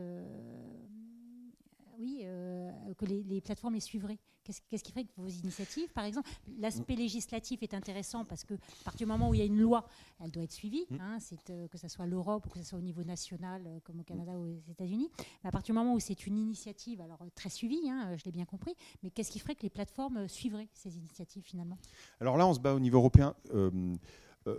[1.98, 6.30] oui, euh, que les, plateformes les suivraient Qu'est-ce qui ferait que vos initiatives, par exemple,
[6.58, 9.60] l'aspect législatif est intéressant parce que à partir du moment où il y a une
[9.60, 9.86] loi,
[10.22, 10.98] elle doit être suivie, mm.
[11.02, 11.18] hein,
[11.50, 14.04] euh, que ce soit l'Europe ou que ce soit au niveau national, euh, comme au
[14.04, 15.10] Canada ou aux États-Unis.
[15.44, 18.32] Mais à partir du moment où c'est une initiative, alors très suivie, hein, je l'ai
[18.32, 21.78] bien compris, mais qu'est-ce qui ferait que les plateformes suivraient ces initiatives finalement?
[22.22, 23.36] Alors là, on se bat au niveau européen.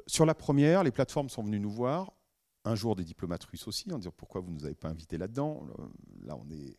[0.06, 2.12] sur la première, les plateformes sont venues nous voir
[2.64, 5.16] un jour des diplomates russes aussi, en disant pourquoi vous ne nous avez pas invités
[5.16, 5.66] là-dedans?
[6.24, 6.76] Là, on est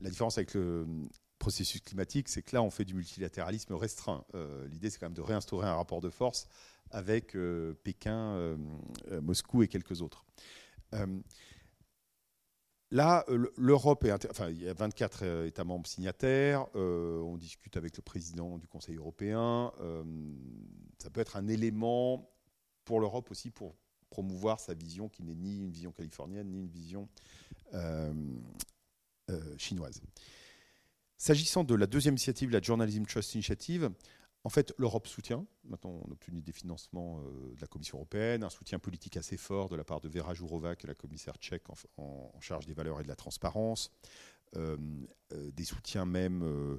[0.00, 0.86] la différence avec le
[1.38, 4.24] processus climatique, c'est que là, on fait du multilatéralisme restreint.
[4.34, 6.48] Euh, l'idée, c'est quand même de réinstaurer un rapport de force
[6.90, 8.56] avec euh, Pékin, euh,
[9.20, 10.24] Moscou et quelques autres.
[12.90, 13.26] Là,
[13.58, 14.30] l'Europe est.
[14.30, 16.66] Enfin, il y a 24 États membres signataires.
[16.74, 19.70] on discute avec le président du Conseil européen.
[20.98, 22.32] ça peut être un élément
[22.86, 23.76] pour l'Europe aussi pour
[24.08, 27.08] promouvoir sa vision qui n'est ni une vision californienne ni une vision
[27.74, 28.12] euh,
[29.56, 30.00] chinoise.
[31.16, 33.90] S'agissant de la deuxième initiative, la Journalism Trust Initiative,
[34.44, 35.44] En fait, l'Europe soutient.
[35.64, 39.36] Maintenant, on a obtenu des financements euh, de la Commission européenne, un soutien politique assez
[39.36, 41.64] fort de la part de Vera Jourova, qui est la commissaire tchèque
[41.96, 43.90] en, charge des valeurs et de la transparence,
[44.56, 44.76] euh,
[45.32, 46.78] euh, des soutiens même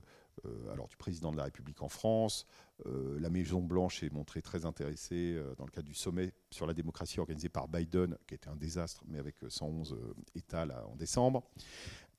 [0.71, 2.45] alors, du président de la République en France.
[2.85, 7.49] la Maison-Blanche est montrée très intéressée dans le cadre du sommet sur la démocratie organisé
[7.49, 9.97] par Biden, qui était un désastre, mais avec 111
[10.35, 11.43] États en décembre.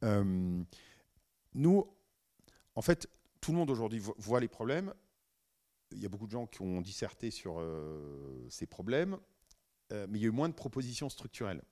[0.02, 1.86] nous,
[2.74, 3.08] en fait,
[3.40, 4.92] tout le monde aujourd'hui voit les problèmes
[5.92, 9.18] il y a beaucoup de gens qui ont disserté sur euh, ces problèmes,
[9.92, 11.62] euh, mais il y a eu moins de propositions structurelles.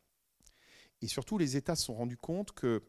[1.01, 2.83] Et surtout, les États se sont rendus compte que,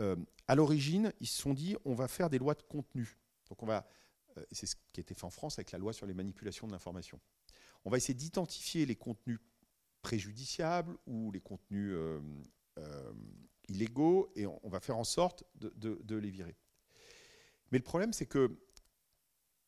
[0.00, 3.18] euh, à l'origine, ils se sont dit on va faire des lois de contenu.
[3.48, 3.86] Donc on va,
[4.52, 6.72] c'est ce qui a été fait en France avec la loi sur les manipulations de
[6.72, 7.20] l'information.
[7.84, 9.40] On va essayer d'identifier les contenus
[10.02, 11.96] préjudiciables ou les contenus
[13.68, 16.56] illégaux et on, va faire en sorte de les virer.
[17.70, 18.58] Mais le problème, c'est que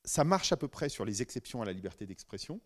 [0.05, 2.61] ça marche à peu près sur les exceptions à la liberté d'expression.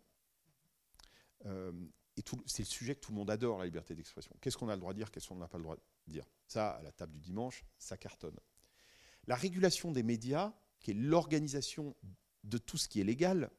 [2.16, 4.34] Et c'est le sujet que tout le monde adore, la liberté d'expression.
[4.40, 6.24] Qu'est-ce qu'on a le droit de dire, qu'est-ce qu'on n'a pas le droit de dire?
[6.46, 8.38] Ça, à la table du dimanche, ça cartonne.
[9.26, 11.96] La régulation des médias, qui est l'organisation
[12.44, 13.50] de tout ce qui est légal,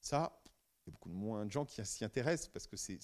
[0.00, 0.38] ça,
[0.84, 2.98] il y a beaucoup moins de gens qui s'y intéressent parce que c'est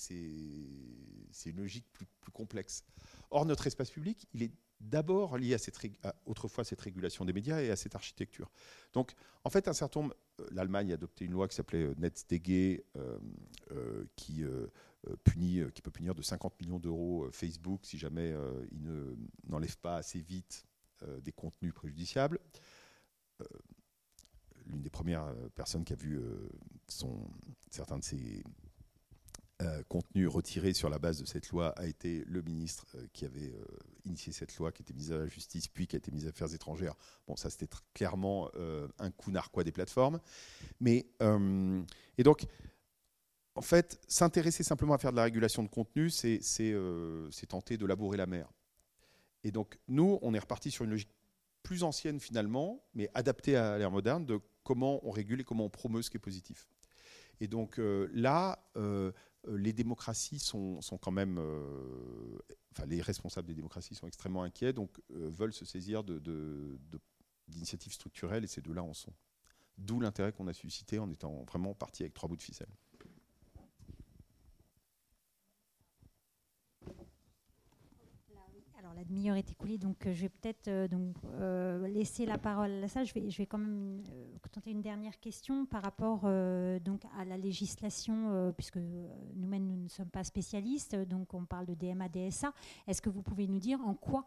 [1.47, 2.85] une logique plus, plus complexe.
[3.31, 5.79] Or, notre espace public, il est d'abord lié à, cette,
[6.27, 8.51] autrefois cette régulation des médias et à cette architecture.
[8.93, 9.15] Donc,
[9.45, 12.85] en fait, un certain nombre, euh, l'Allemagne a adopté une loi qui s'appelait euh, NetzDG,
[12.97, 14.45] euh, qui,
[15.83, 18.35] peut punir de 50 millions d'euros Facebook si jamais
[18.73, 19.17] il
[19.49, 20.67] n'enlève pas assez vite
[21.23, 22.41] des contenus préjudiciables.
[24.67, 26.21] L'une des premières personnes qui a vu
[26.89, 27.31] son,
[27.71, 28.43] certains de ces
[29.61, 33.25] euh, contenu retiré sur la base de cette loi a été le ministre euh, qui
[33.25, 33.65] avait euh,
[34.05, 36.29] initié cette loi, qui était mise à la justice, puis qui a été mise aux
[36.29, 36.95] affaires étrangères.
[37.27, 38.51] Bon, ça c'était clairement
[39.01, 40.21] un coup narquois des plateformes.
[40.81, 41.07] Mais,
[42.17, 42.47] et donc,
[43.57, 46.41] en fait, s'intéresser simplement à faire de la régulation de contenu, c'est
[47.49, 48.49] tenter de labourer la mer.
[49.43, 51.11] Et donc, nous, on est reparti sur une logique
[51.65, 55.71] plus ancienne finalement, mais adaptée à l'ère moderne, de comment on régule et comment on
[55.71, 56.69] promeut ce qui est positif.
[57.41, 58.59] Et donc là,
[59.47, 62.39] les démocraties sont, quand même, euh,
[62.73, 68.45] enfin les responsables des démocraties sont extrêmement inquiets, donc euh, veulent se saisir d'initiatives structurelles,
[68.45, 69.13] et ces deux-là en sont.
[69.77, 72.69] D'où l'intérêt qu'on a suscité en étant vraiment parti avec trois bouts de ficelle.
[78.98, 82.85] la demi-heure est écoulée, donc euh, je vais peut-être euh, donc euh, laisser la parole
[82.85, 83.05] à ça.
[83.05, 84.03] Je vais, je vais quand même
[84.53, 90.09] tenter une dernière question par rapport donc à la législation, puisque nous-mêmes nous ne sommes
[90.09, 92.53] pas spécialistes, donc on parle de DMA, DSA.
[92.87, 94.25] Est-ce que vous pouvez nous dire en quoi,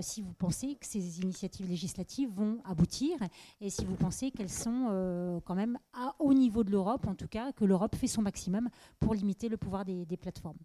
[0.00, 3.18] si vous pensez que ces initiatives législatives vont aboutir,
[3.60, 7.28] et si vous pensez qu'elles sont quand même à, au niveau de l'Europe, en tout
[7.28, 10.58] cas, que l'Europe fait son maximum pour limiter le pouvoir des plateformes?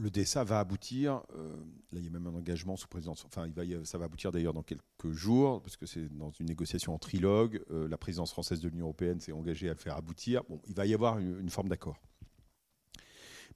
[0.00, 1.22] Le DSA va aboutir.
[1.36, 1.54] Euh,
[1.92, 3.24] là, il y a même un engagement sous présidence.
[3.26, 3.48] Enfin,
[3.84, 7.62] ça va aboutir d'ailleurs dans quelques jours, parce que c'est dans une négociation en trilogue.
[7.70, 10.42] Euh, la présidence française de l'Union européenne s'est engagée à le faire aboutir.
[10.48, 11.98] Bon, il va y avoir une, forme d'accord.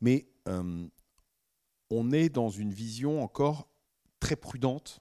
[0.01, 0.87] Mais euh,
[1.91, 3.69] on est dans une vision encore
[4.21, 5.01] très prudente.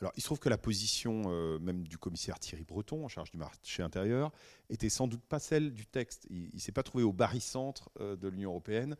[0.00, 3.36] Alors, il se trouve que la position même du commissaire Thierry Breton, en charge du
[3.36, 4.32] marché intérieur,
[4.70, 6.26] était sans doute pas celle du texte.
[6.30, 8.96] Il ne s'est pas trouvé au barycentre de l'Union européenne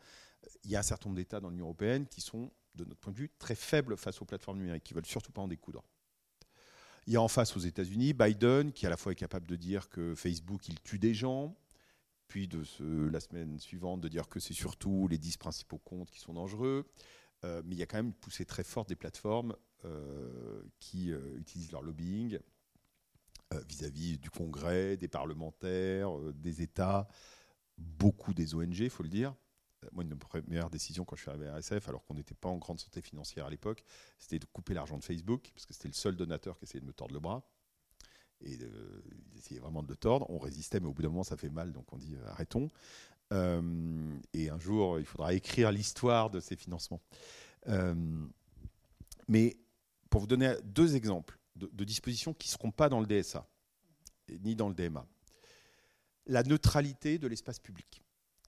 [0.63, 3.13] il y a un certain nombre d'États dans l'Union européenne qui sont, de notre point
[3.13, 5.83] de vue, très faibles face aux plateformes numériques, qui ne veulent surtout pas en découdre.
[7.07, 9.55] Il y a en face aux États-Unis Biden, qui à la fois est capable de
[9.55, 11.57] dire que Facebook, il tue des gens,
[12.27, 12.63] puis de
[13.11, 16.87] la semaine suivante de dire que c'est surtout les 10 principaux comptes qui sont dangereux.
[17.43, 21.11] Euh, mais il y a quand même une poussée très forte des plateformes euh, qui
[21.11, 22.39] euh, utilisent leur lobbying
[23.67, 27.09] vis-à-vis -vis du Congrès, des parlementaires, des États,
[27.77, 29.35] beaucoup des ONG, il faut le dire.
[29.83, 32.13] Euh, moi, une de mes premières décisions quand je suis arrivé à RSF, alors qu'on
[32.13, 33.83] n'était pas en grande santé financière à l'époque,
[34.17, 36.85] c'était de couper l'argent de Facebook, parce que c'était le seul donateur qui essayait de
[36.85, 37.43] me tordre le bras.
[38.41, 39.01] Et euh,
[39.31, 40.29] il essayait vraiment de le tordre.
[40.29, 42.69] On résistait, mais au bout d'un moment, ça fait mal, donc on dit euh, arrêtons.
[43.31, 47.01] et un jour, il faudra écrire l'histoire de ces financements.
[49.27, 49.57] mais
[50.09, 53.47] pour vous donner deux exemples de, de dispositions qui ne seront pas dans le DSA,
[54.43, 55.05] ni dans le DMA.
[56.25, 58.03] La neutralité de l'espace public.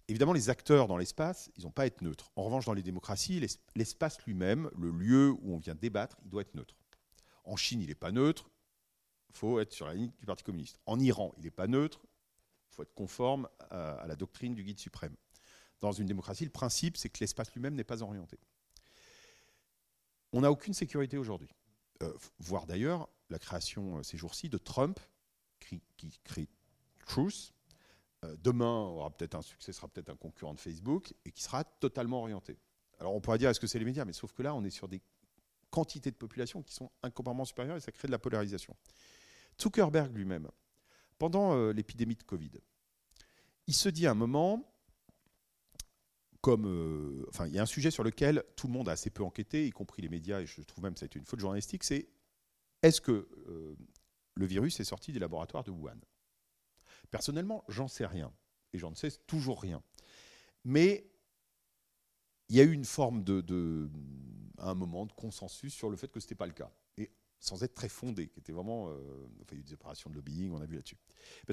[0.09, 2.31] Évidemment, les acteurs dans l'espace, ils n'ont pas à être neutres.
[2.35, 3.45] En revanche, dans les démocraties,
[3.75, 6.75] l'espace lui-même, le lieu où on vient débattre, il doit être neutre.
[7.45, 8.49] En Chine, il n'est pas neutre.
[9.29, 10.77] Il faut être sur la ligne du Parti communiste.
[10.85, 12.01] En Iran, il n'est pas neutre.
[12.69, 15.15] Il faut être conforme à, la doctrine du guide suprême.
[15.79, 18.37] Dans une démocratie, le principe, c'est que l'espace lui-même n'est pas orienté.
[20.33, 21.49] On n'a aucune sécurité aujourd'hui.
[22.39, 24.99] voir d'ailleurs la création ces jours-ci de Trump,
[25.59, 26.47] qui, qui crée
[27.05, 27.53] Truth.
[28.41, 32.21] Demain aura peut-être un succès, sera peut-être un concurrent de Facebook et qui sera totalement
[32.21, 32.57] orienté.
[32.99, 34.69] Alors on pourrait dire est-ce que c'est les médias, mais sauf que là on est
[34.69, 35.01] sur des
[35.69, 38.75] quantités de population qui sont incomparablement supérieures et ça crée de la polarisation.
[39.59, 40.49] Zuckerberg lui-même,
[41.17, 42.51] pendant euh, l'épidémie de Covid,
[43.67, 44.71] il se dit à un moment,
[46.41, 49.09] comme, euh, enfin, il y a un sujet sur lequel tout le monde a assez
[49.09, 51.25] peu enquêté, y compris les médias, et je trouve même que ça a été une
[51.25, 52.07] faute journalistique, c'est
[52.81, 53.75] est-ce que euh,
[54.35, 55.99] le virus est sorti des laboratoires de Wuhan?
[57.11, 58.33] Personnellement, j'en sais rien,
[58.73, 59.81] et j'en sais toujours rien.
[60.63, 61.05] Mais
[62.49, 63.89] il y a eu une forme de,
[64.57, 66.71] à un moment de consensus sur le fait que ce n'était pas le cas.
[66.97, 68.89] Et sans être très fondé, qui était vraiment.
[68.89, 70.97] Euh, il y a eu des opérations de lobbying, on a vu là-dessus.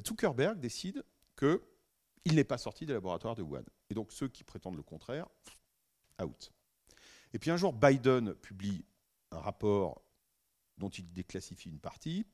[0.05, 1.03] Zuckerberg décide
[1.37, 3.63] qu'il n'est pas sorti des laboratoires de Wuhan.
[3.89, 5.27] Et donc ceux qui prétendent le contraire,
[6.21, 6.51] out.
[7.33, 8.85] Et puis un jour, Biden publie
[9.31, 10.03] un rapport
[10.77, 12.25] dont il déclassifie une partie,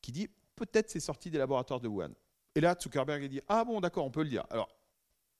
[0.00, 2.12] qui dit peut-être c'est sorti des laboratoires de Wuhan.
[2.54, 4.44] Et là, Zuckerberg dit ah bon, d'accord, on peut le dire.
[4.50, 4.68] Alors,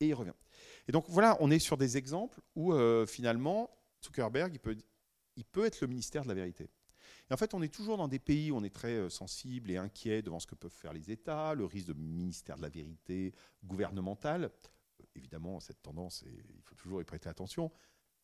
[0.01, 0.35] et il revient.
[0.89, 3.71] Et donc voilà, on est sur des exemples où euh, finalement,
[4.05, 4.77] Zuckerberg, il peut,
[5.37, 6.69] il peut être le ministère de la vérité.
[7.31, 9.71] Et en fait, on est toujours dans des pays où on est très euh, sensible
[9.71, 12.69] et inquiet devant ce que peuvent faire les États, le risque de ministère de la
[12.69, 13.33] vérité
[13.65, 14.45] gouvernemental.
[14.45, 17.71] Euh, évidemment, cette tendance, il faut toujours y prêter attention.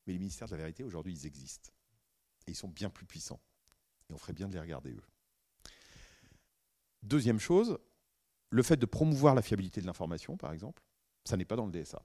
[0.07, 1.71] Mais les ministères de la vérité, aujourd'hui, ils existent.
[2.47, 3.41] Et ils sont bien plus puissants.
[4.09, 5.03] Et on ferait bien de les regarder, eux.
[7.03, 7.79] Deuxième chose,
[8.51, 10.83] le fait de promouvoir la fiabilité de l'information, par exemple,
[11.25, 12.03] ça n'est pas dans le DSA.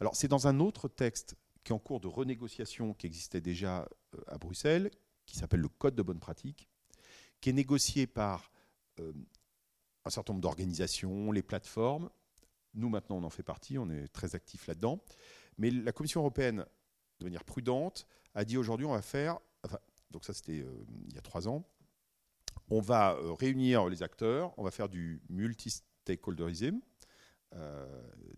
[0.00, 3.88] Alors, c'est dans un autre texte qui est en cours de renégociation, qui existait déjà
[4.14, 4.90] euh, à Bruxelles,
[5.26, 6.68] qui s'appelle le Code de bonne pratique,
[7.40, 8.50] qui est négocié par
[8.98, 9.12] euh,
[10.04, 12.08] un certain nombre d'organisations, les plateformes.
[12.74, 15.02] Nous, maintenant, on en fait partie, on est très actifs là-dedans.
[15.58, 16.64] Mais la Commission européenne,
[17.18, 19.38] de manière prudente, a dit aujourd'hui, on va faire,
[20.10, 21.66] donc ça c'était euh, il y a trois ans,
[22.70, 26.80] on va réunir les acteurs, on va faire du multi-stakeholderism,
[27.56, 27.86] euh,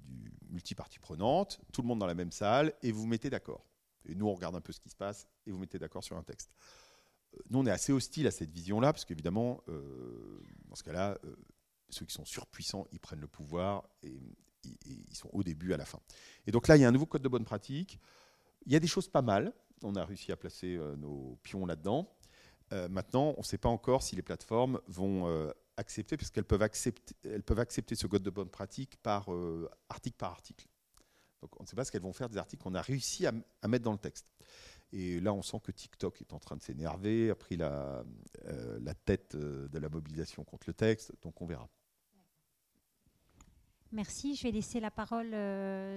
[0.01, 3.67] du multipartie prenante, tout le monde dans la même salle, et vous mettez d'accord.
[4.07, 6.17] Et nous, on regarde un peu ce qui se passe, et vous mettez d'accord sur
[6.17, 6.51] un texte.
[7.35, 11.19] Euh, nous, on est assez hostile à cette vision-là, parce qu'évidemment, euh, dans ce cas-là,
[11.91, 14.19] ceux qui sont surpuissants, ils prennent le pouvoir, et,
[14.87, 15.99] ils sont au début, à la fin.
[16.47, 17.99] Et donc là, il y a un nouveau code de bonne pratique.
[18.65, 19.53] Il y a des choses pas mal.
[19.83, 22.09] On a réussi à placer nos pions là-dedans.
[22.89, 27.43] Maintenant, on ne sait pas encore si les plateformes vont accepter, puisqu'elles peuvent accepter, elles
[27.43, 30.67] peuvent accepter ce code de bonne pratique par euh, article par article.
[31.41, 33.33] Donc on ne sait pas ce qu'elles vont faire des articles qu'on a réussi à,
[33.69, 34.27] mettre dans le texte.
[34.93, 38.05] Et là, on sent que TikTok est en train de s'énerver, a pris la,
[38.45, 41.69] euh, la tête euh, de la mobilisation contre le texte, donc on verra.
[43.91, 44.35] Merci.
[44.37, 45.31] Je vais laisser la parole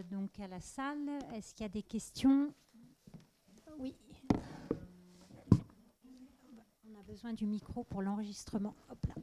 [0.10, 1.08] donc à la salle.
[1.34, 2.54] Est-ce qu'il y a des questions?
[3.80, 3.96] Oui.
[6.88, 8.76] On a besoin du micro pour l'enregistrement.
[8.90, 9.16] Hop là.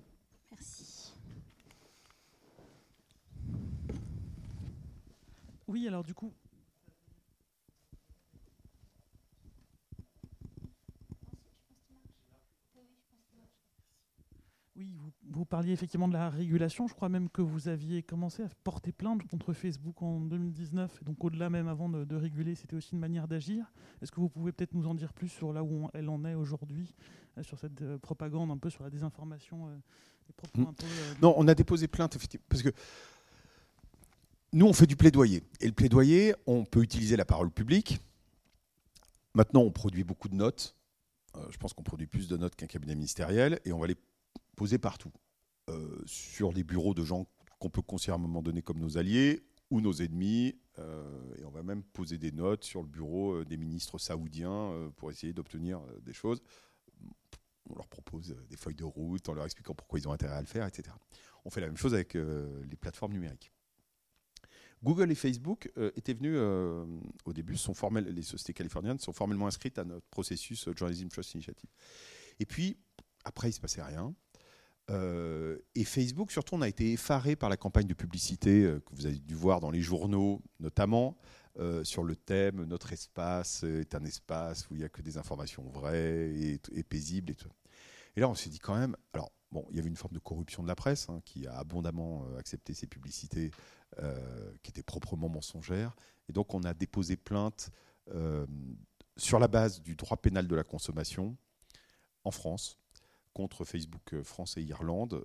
[5.69, 6.33] Oui, alors du coup.
[14.83, 14.97] Oui,
[15.31, 16.89] vous, parliez effectivement de la régulation.
[16.89, 20.99] Je crois même que vous aviez commencé à porter plainte contre Facebook en 2019.
[21.01, 23.73] Et donc au-delà même avant de, réguler, c'était aussi une manière d'agir.
[24.01, 26.35] Est-ce que vous pouvez peut-être nous en dire plus sur là où elle en est
[26.35, 26.95] aujourd'hui,
[27.39, 29.77] euh, sur cette euh, propagande, un peu sur la désinformation euh,
[30.55, 30.65] Hmm.
[30.65, 32.71] Euh, non, on a déposé plainte, effectivement, parce que
[34.53, 35.43] nous, on fait du plaidoyer.
[35.61, 38.01] Et le plaidoyer, on peut utiliser la parole publique.
[39.35, 40.77] Maintenant, on produit beaucoup de notes.
[41.51, 43.61] Je pense qu'on produit plus de notes qu'un cabinet ministériel.
[43.65, 43.97] Et on va les
[44.63, 45.13] poser partout.
[45.71, 47.27] Euh, sur les bureaux de gens
[47.59, 50.55] qu'on peut considérer à un moment donné comme nos alliés ou nos ennemis.
[51.39, 55.33] et on va même poser des notes sur le bureau des ministres saoudiens pour essayer
[55.33, 56.41] d'obtenir des choses
[57.71, 60.41] on leur propose des feuilles de route en leur expliquant pourquoi ils ont intérêt à
[60.41, 60.95] le faire, etc.
[61.45, 63.53] On fait la même chose avec euh, les plateformes numériques.
[64.83, 66.85] Google et Facebook euh, étaient venus, euh,
[67.25, 71.35] au début, sont formels, les sociétés californiennes sont formellement inscrites à notre processus Journalism Trust
[71.35, 71.71] Initiative.
[72.41, 72.77] Et puis,
[73.25, 74.15] après, il ne se passait rien.
[75.75, 79.19] Et Facebook, surtout, on a été effaré par la campagne de publicité que vous avez
[79.19, 81.17] dû voir dans les journaux, notamment,
[81.83, 85.63] sur le thème Notre espace est un espace où il n'y a que des informations
[85.69, 87.31] vraies et, paisibles.
[87.31, 87.51] Et tout.
[88.17, 90.63] Là, on s'est dit quand même, alors, bon, il y avait une forme de corruption
[90.63, 93.51] de la presse hein, qui a abondamment euh, accepté ces publicités
[94.03, 95.95] euh, qui étaient proprement mensongères.
[96.29, 97.71] Et donc, on a déposé plainte
[98.15, 98.47] euh,
[99.17, 101.37] sur la base du droit pénal de la consommation
[102.25, 102.79] en France
[103.35, 105.25] contre Facebook France et Irlande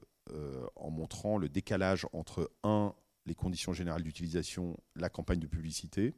[0.76, 2.93] en montrant le décalage entre, un,
[3.26, 6.16] les conditions générales d'utilisation, la campagne de publicité,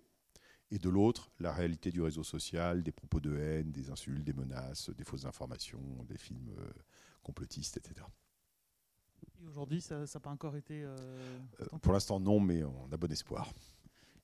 [0.71, 4.33] et de l'autre, la réalité du réseau social, des propos de haine, des insultes, des
[4.33, 6.69] menaces, des fausses informations, des films euh,
[7.23, 8.05] complotistes, etc.
[9.41, 10.83] Et aujourd'hui, ça n'a pas encore été...
[10.83, 10.95] Euh,
[11.61, 13.51] euh, pour l'instant, non, mais on a bon espoir.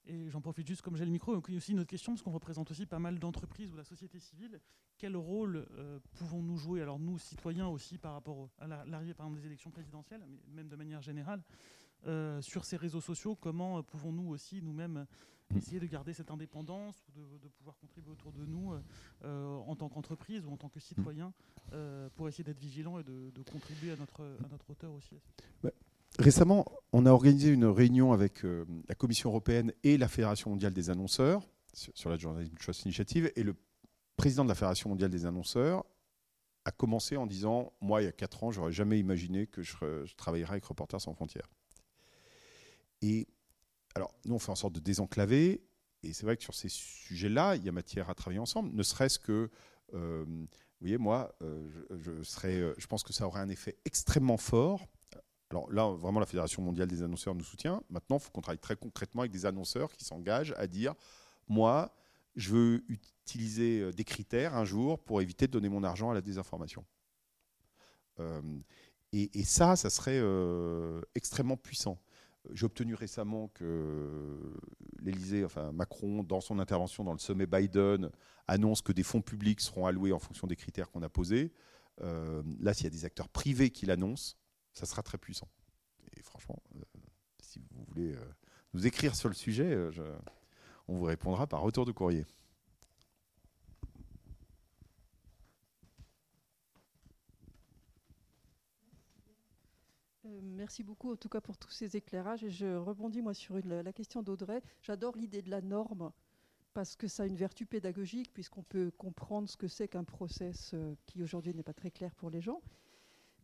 [0.08, 1.90] Et j'en profite juste, comme j'ai le micro, donc il y a aussi une autre
[1.90, 4.60] question, parce qu'on représente aussi pas mal d'entreprises ou la société civile.
[4.98, 5.68] Quel rôle
[6.14, 10.24] pouvons-nous jouer, alors nous, citoyens aussi, par rapport à l'arrivée par exemple, des élections présidentielles,
[10.28, 11.44] mais même de manière générale,
[12.42, 15.08] sur ces réseaux sociaux Comment pouvons-nous aussi nous-mêmes
[15.52, 15.58] Mm.
[15.58, 18.74] essayer de garder cette indépendance ou de, pouvoir contribuer autour de nous
[19.24, 21.34] euh, en tant qu'entreprise ou en tant que citoyen
[21.74, 25.20] euh, pour essayer d'être vigilant et de, contribuer à notre, à notre hauteur aussi.
[26.20, 30.74] Récemment, on a organisé une réunion avec euh, la Commission européenne et la Fédération mondiale
[30.74, 33.56] des annonceurs sur, la Journalism Trust Initiative et le
[34.16, 35.84] président de la Fédération mondiale des annonceurs
[36.64, 39.76] a commencé en disant Moi, il y a 4 ans, j'aurais jamais imaginé que je,
[40.06, 41.50] je travaillerais avec Reporters sans frontières.
[43.02, 43.28] Et
[43.96, 45.62] alors, nous, on fait en sorte de désenclaver.
[46.04, 48.84] Et c'est vrai que sur ces sujets-là, il y a matière à travailler ensemble, ne
[48.84, 49.50] serait-ce que,
[49.94, 50.48] euh, vous
[50.82, 54.86] voyez, moi, euh, je, serais, euh, je pense que ça aurait un effet extrêmement fort.
[55.52, 57.84] Alors là, vraiment, la Fédération mondiale des annonceurs nous soutient.
[57.90, 60.94] Maintenant, il faut qu'on travaille très concrètement avec des annonceurs qui s'engagent à dire,
[61.48, 61.96] moi,
[62.36, 66.22] je veux utiliser des critères un jour pour éviter de donner mon argent à la
[66.22, 66.84] désinformation.
[69.14, 70.22] et, ça, ça serait
[71.14, 72.00] extrêmement puissant.
[72.52, 74.54] J'ai obtenu récemment que
[75.02, 78.10] l'Élysée, enfin Macron, dans son intervention dans le sommet Biden,
[78.48, 81.52] annonce que des fonds publics seront alloués en fonction des critères qu'on a posés.
[82.02, 84.36] Euh, là, s'il y a des acteurs privés qui l'annoncent,
[84.76, 85.50] ça sera très puissant.
[86.16, 86.82] Et franchement, euh,
[87.40, 88.36] si vous voulez euh,
[88.74, 89.76] nous écrire sur le sujet,
[90.88, 92.26] on vous répondra par retour de courrier.
[100.26, 102.44] Euh, merci beaucoup en tout cas pour tous ces éclairages.
[102.44, 104.62] Et je rebondis moi sur la question d'Audrey.
[104.82, 106.12] J'adore l'idée de la norme
[106.74, 110.72] parce que ça a une vertu pédagogique puisqu'on peut comprendre ce que c'est qu'un process
[110.74, 112.62] euh, qui aujourd'hui n'est pas très clair pour les gens.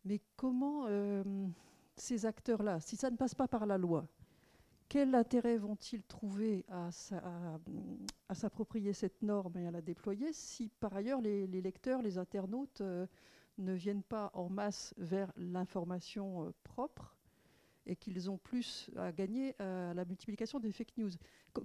[0.05, 1.23] Mais comment euh,
[1.95, 4.07] ces acteurs-là, si ça ne passe pas par la loi,
[4.89, 6.89] quel intérêt vont-ils trouver à,
[8.33, 12.81] s'approprier cette norme et à la déployer si par ailleurs les, lecteurs, les internautes
[13.57, 17.15] ne viennent pas en masse vers l'information euh, propre
[17.85, 21.11] et qu'ils ont plus à gagner à la multiplication des fake news?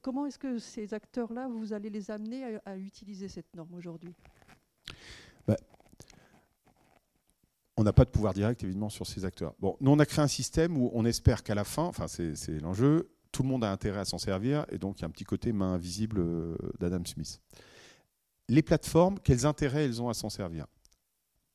[0.03, 4.15] comment est-ce que ces acteurs-là, vous allez les amener à, utiliser cette norme aujourd'hui
[5.47, 5.57] bah,
[7.77, 9.55] On n'a pas de pouvoir direct, évidemment, sur ces acteurs.
[9.61, 12.61] Bon, nous, on a créé un système où on espère qu'à la fin, enfin, c'est
[12.61, 15.11] l'enjeu, tout le monde a intérêt à s'en servir, et donc il y a un
[15.11, 17.41] petit côté main invisible euh, d'Adam Smith.
[18.49, 20.67] Les plateformes, quels intérêts elles ont à s'en servir?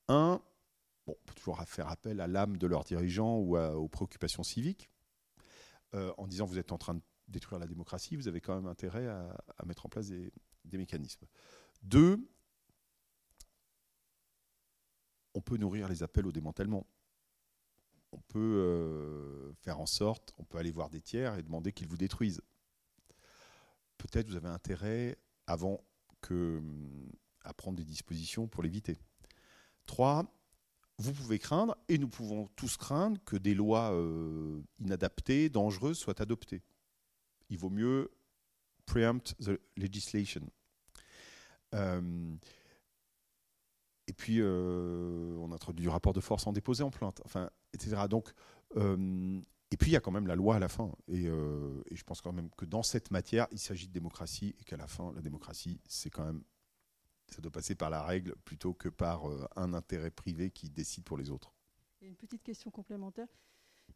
[0.10, 0.42] Un,
[1.08, 4.92] bon, on peut toujours faire appel à l'âme de leurs dirigeants ou aux préoccupations civiques,
[5.96, 8.68] euh, en disant vous êtes en train de détruire la démocratie, vous avez quand même
[8.68, 10.32] intérêt à, mettre en place des,
[10.78, 11.26] mécanismes.
[11.82, 12.30] Deux,
[15.34, 16.86] on peut nourrir les appels au démantèlement.
[18.12, 21.88] On peut euh, faire en sorte, on peut aller voir des tiers et demander qu'ils
[21.88, 22.42] vous détruisent.
[23.98, 25.18] Peut-être vous avez intérêt,
[25.48, 25.82] avant
[26.20, 26.62] que,
[27.44, 28.98] à prendre des dispositions pour l'éviter.
[29.86, 30.26] Trois,
[30.98, 36.22] vous pouvez craindre, et nous pouvons tous craindre, que des lois euh, inadaptées, dangereuses soient
[36.22, 36.62] adoptées.
[37.50, 38.12] Il vaut mieux
[38.86, 40.50] preempt the legislation.
[41.74, 42.36] Euh,
[44.08, 48.08] et puis, euh, on introduit du rapport de force en déposé en plainte, enfin, etc.
[48.10, 48.32] Donc,
[49.74, 50.92] et puis, il y a quand même la loi à la fin.
[51.08, 54.64] Et, et je pense quand même que dans cette matière, il s'agit de démocratie et
[54.64, 56.44] qu'à la fin, la démocratie, c'est quand même
[57.32, 61.04] ça doit passer par la règle plutôt que par euh, un intérêt privé qui décide
[61.04, 61.54] pour les autres.
[62.02, 63.28] une petite question complémentaire.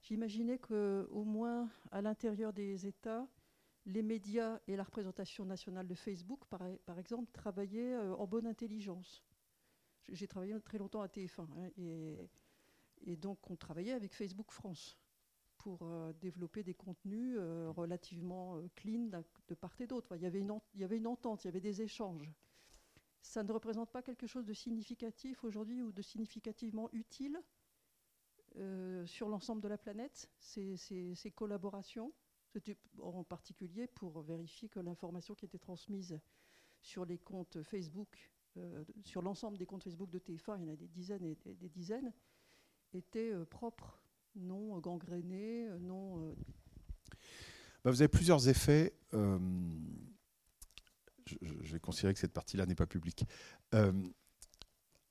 [0.02, 3.28] J'imaginais qu'au moins à l'intérieur des États,
[3.86, 9.24] les médias et la représentation nationale de Facebook, par, exemple, travaillaient euh, en bonne intelligence.
[10.10, 14.98] J'ai travaillé très longtemps à TF1 hein, et, donc on travaillait avec Facebook France
[15.58, 19.10] pour euh, développer des contenus relativement clean
[19.48, 20.16] de part et d'autre.
[20.16, 20.42] Il, y avait
[20.74, 22.32] il y avait une entente, il y avait des échanges
[23.26, 27.42] ça ne représente pas quelque chose de significatif aujourd'hui ou de significativement utile
[28.58, 32.14] euh, sur l'ensemble de la planète, ces, collaborations,
[33.02, 36.20] en particulier pour vérifier que l'information qui était transmise
[36.82, 38.35] sur les comptes Facebook, euh,
[39.04, 41.70] sur l'ensemble des comptes Facebook de TF1, il y en a des dizaines et des,
[41.70, 42.12] dizaines,
[42.94, 44.00] était euh, propre,
[44.36, 46.36] non gangrénée, non...
[47.84, 48.94] Bah, vous avez plusieurs effets
[51.26, 53.26] je, vais considérer que cette partie-là n'est pas publique.
[53.74, 53.92] Euh,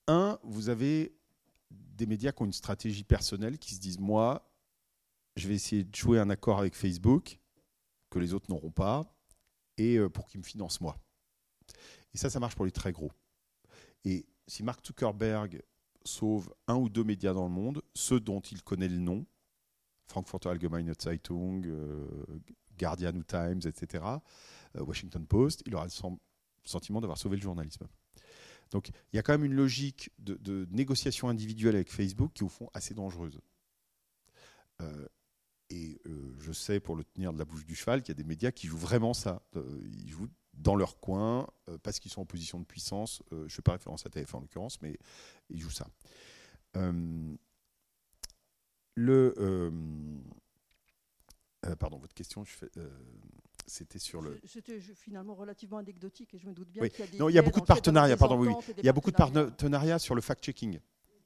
[0.07, 1.17] un, vous avez
[1.71, 4.49] des médias qui ont une stratégie personnelle, qui se disent, moi,
[5.37, 7.41] je vais essayer de jouer un accord avec Facebook,
[8.11, 9.13] que les autres n'auront pas,
[9.77, 10.97] et pour qu'ils me financent moi.
[12.13, 13.11] Et ça, ça marche pour les très gros.
[14.05, 15.63] Et si Mark Zuckerberg
[16.05, 19.27] sauve un ou deux médias dans le monde, ceux dont il connaît le nom,
[20.07, 21.67] Frankfurter Allgemeine Zeitung,
[22.79, 24.05] Guardian ou Times, etc.,
[24.75, 26.19] Washington Post, il aura le
[26.65, 27.87] sentiment d'avoir sauvé le journalisme.
[28.71, 32.47] Donc il y a quand même une logique de, négociation individuelle avec Facebook qui est
[32.47, 33.41] au fond assez dangereuse.
[34.83, 35.07] Euh,
[35.71, 38.21] et euh, je sais, pour le tenir de la bouche du cheval, qu'il y a
[38.21, 39.43] des médias qui jouent vraiment ça.
[39.55, 43.23] ils jouent dans leur coin, euh, parce qu'ils sont en position de puissance.
[43.31, 44.99] je ne fais pas référence à TF en l'occurrence, mais
[45.51, 45.87] ils jouent ça.
[48.95, 49.73] le,
[51.79, 52.71] pardon, votre question, je fais,
[53.67, 54.41] c'était sur le.
[54.45, 57.19] C'était finalement relativement anecdotique et je me doute bien qu'il y a des.
[57.19, 58.53] Non, il y a beaucoup de partenariats, pardon, oui.
[58.79, 60.79] Il y a beaucoup de partenariats sur le fact-checking.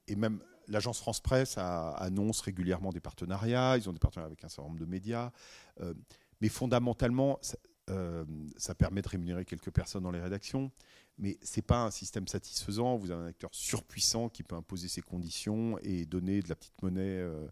[0.07, 3.76] Et même l'agence France Presse annonce régulièrement des partenariats.
[3.76, 5.33] Ils ont des partenariats avec un certain nombre de médias.
[5.81, 5.95] Euh,
[6.41, 7.41] mais fondamentalement,
[7.89, 8.24] euh,
[8.57, 10.70] ça, permet de rémunérer quelques personnes dans les rédactions.
[11.18, 12.97] Mais ce n'est pas un système satisfaisant.
[12.97, 16.80] Vous avez un acteur surpuissant qui peut imposer ses conditions et donner de la petite
[16.82, 17.18] monnaie.
[17.18, 17.49] Euh,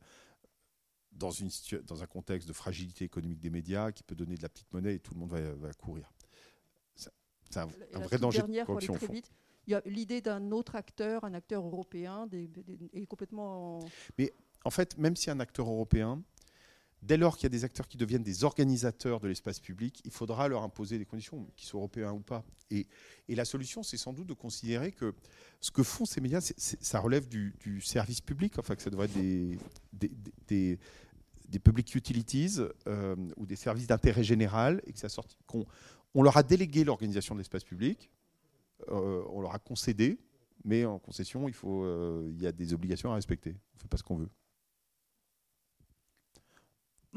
[1.12, 1.48] dans, une,
[1.86, 4.96] dans un contexte de fragilité économique des médias qui peut donner de la petite monnaie
[4.96, 6.12] et tout le monde va, courir.
[6.94, 8.98] C'est un, vrai danger de corruption.
[9.66, 12.50] Il y a l'idée d'un autre acteur, un acteur européen, des,
[12.92, 13.80] est complètement.
[14.18, 14.32] Mais
[14.64, 16.22] en fait, même si un acteur européen,
[17.06, 20.10] dès lors qu'il y a des acteurs qui deviennent des organisateurs de l'espace public, il
[20.10, 22.44] faudra leur imposer des conditions, qu'ils soient européens ou pas.
[22.70, 22.86] Et,
[23.28, 25.14] la solution, c'est sans doute de considérer que
[25.60, 29.16] ce que font ces médias, ça relève du, service public, enfin que ça devrait être
[30.48, 30.78] des,
[31.62, 35.08] public utilities euh, ou des services d'intérêt général et que ça
[36.14, 38.10] on leur a délégué l'organisation de l'espace public,
[38.88, 40.18] euh, on leur a concédé,
[40.64, 43.50] mais en concession, il, faut, euh, il y a des obligations à respecter.
[43.50, 44.30] On ne fait pas ce qu'on veut.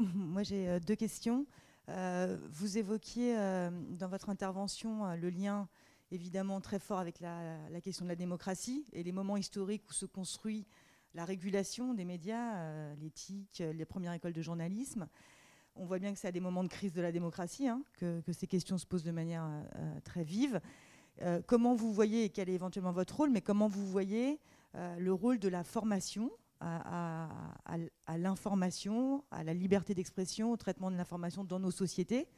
[0.14, 1.46] Moi, j'ai deux questions.
[1.88, 5.68] vous évoquiez dans votre intervention le lien
[6.10, 10.06] évidemment très fort avec la, question de la démocratie et les moments historiques où se
[10.06, 10.66] construit
[11.14, 15.08] la régulation des médias, euh, l'éthique, les premières écoles de journalisme.
[15.76, 18.22] On voit bien que c'est à des moments de crise de la démocratie hein, que,
[18.32, 20.60] ces questions se posent de manière euh, très vive.
[21.22, 24.40] Euh, comment vous voyez, et quel est éventuellement votre rôle, mais comment vous voyez
[24.98, 26.30] le rôle de la formation
[26.60, 32.28] à, l'information, à la liberté d'expression, au traitement de l'information dans nos sociétés,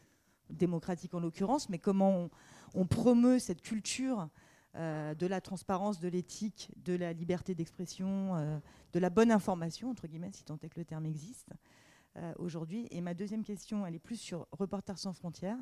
[0.50, 2.28] démocratiques en l'occurrence, mais comment
[2.74, 4.28] on, promeut cette culture
[4.74, 8.58] euh, de la transparence, de l'éthique, de la liberté d'expression, euh,
[8.92, 11.50] de la bonne information, entre guillemets, si tant est que le terme existe
[12.16, 12.86] euh, aujourd'hui.
[12.90, 15.58] Et ma deuxième question, elle est plus sur Reporters sans frontières.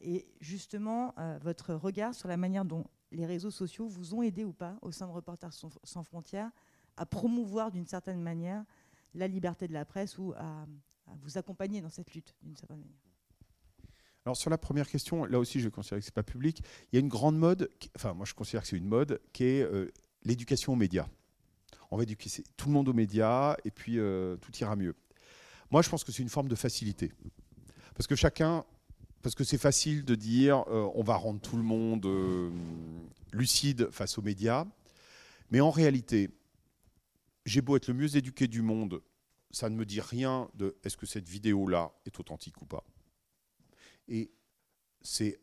[0.00, 4.52] et justement, votre regard sur la manière dont les réseaux sociaux vous ont aidé ou
[4.52, 5.52] pas au sein de Reporters
[5.84, 6.50] sans frontières
[6.96, 8.64] à promouvoir d'une certaine manière
[9.14, 10.66] la liberté de la presse ou à
[11.22, 13.06] vous accompagner dans cette lutte d'une certaine manière.
[14.26, 16.60] Alors sur la première question, là aussi je considère que ce n'est pas public.
[16.90, 19.44] Il y a une grande mode, enfin moi je considère que c'est une mode, qui
[19.44, 19.92] est euh,
[20.24, 21.06] l'éducation aux médias.
[21.92, 24.96] On va éduquer tout le monde aux médias et puis euh, tout ira mieux.
[25.70, 27.12] Moi je pense que c'est une forme de facilité.
[27.94, 28.64] Parce que chacun,
[29.22, 32.04] parce que c'est facile de dire euh, on va rendre tout le monde
[33.32, 34.64] lucide face aux médias,
[35.52, 36.30] mais en réalité,
[37.46, 39.02] j'ai beau être le mieux éduqué du monde,
[39.50, 42.84] ça ne me dit rien de est-ce que cette vidéo-là est authentique ou pas.
[44.08, 44.32] Et
[45.00, 45.40] c'est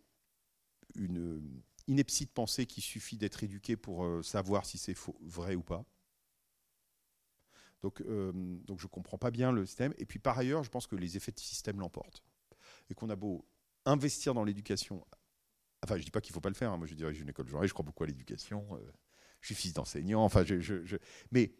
[0.95, 5.63] une ineptie de penser qu'il suffit d'être éduqué pour euh, savoir si c'est vrai ou
[5.63, 5.85] pas.
[7.81, 9.93] Donc, euh, donc je ne comprends pas bien le système.
[9.97, 12.23] Et puis par ailleurs, je pense que les effets de système l'emportent.
[12.89, 13.45] Et qu'on a beau
[13.85, 15.05] investir dans l'éducation.
[15.83, 16.71] Enfin, je ne dis pas qu'il ne faut pas le faire.
[16.71, 16.77] Hein.
[16.77, 18.65] Moi, je dirais, j'ai une école journée, je crois beaucoup à l'éducation.
[18.75, 18.91] Euh,
[19.41, 20.23] je suis fils d'enseignant.
[20.23, 20.97] Enfin, je,
[21.31, 21.53] Mais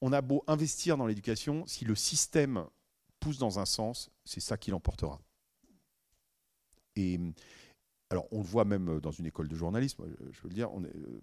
[0.00, 2.66] on a beau investir dans l'éducation, si le système
[3.20, 5.20] pousse dans un sens, c'est ça qui l'emportera.
[6.96, 7.18] Et
[8.10, 11.20] alors, on le voit même dans une école de journalisme, je veux le dire, euh,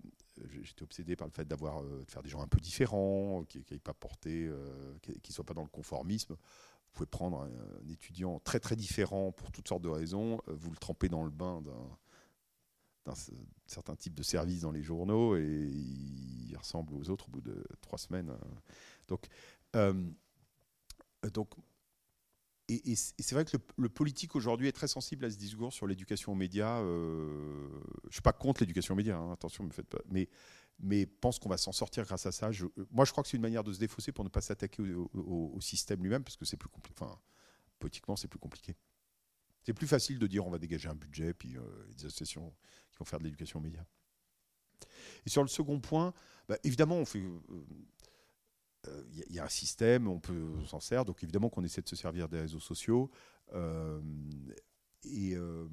[0.63, 3.63] j'étais obsédé par le fait d'avoir, euh, de faire des gens un peu différents, qui
[3.71, 6.33] n'aient pas porté, euh, qui ne soient pas dans le conformisme.
[6.33, 10.77] Vous pouvez prendre un, étudiant très très différent pour toutes sortes de raisons, vous le
[10.77, 11.97] trempez dans le bain d'un
[13.65, 17.63] certain type de service dans les journaux et il ressemble aux autres au bout de
[17.81, 18.31] trois semaines.
[19.07, 19.27] Donc,
[21.33, 21.49] donc
[22.69, 26.31] et, c'est vrai que le, politique aujourd'hui est très sensible à ce discours sur l'éducation
[26.31, 26.79] aux médias.
[26.79, 27.67] Euh,
[28.03, 29.99] je ne suis pas contre l'éducation aux médias, hein, attention, me faites pas.
[30.09, 30.29] Mais,
[30.79, 32.51] mais pense qu'on va s'en sortir grâce à ça.
[32.91, 35.59] moi, je crois que c'est une manière de se défausser pour ne pas s'attaquer au,
[35.59, 37.03] système lui-même, parce que c'est plus compliqué.
[37.03, 37.19] Enfin,
[37.79, 38.75] politiquement, c'est plus compliqué.
[39.63, 41.61] C'est plus facile de dire on va dégager un budget, puis euh,
[41.97, 42.53] des associations
[43.05, 43.85] faire de l'éducation aux médias.
[45.25, 46.13] Et sur le second point,
[46.47, 47.19] bah, évidemment, fait.
[47.19, 51.05] Euh, il euh, y, a un système, on peut s'en servir.
[51.05, 53.09] Donc évidemment qu'on essaie de se servir des réseaux sociaux.
[53.53, 54.01] Euh,
[55.05, 55.67] et euh,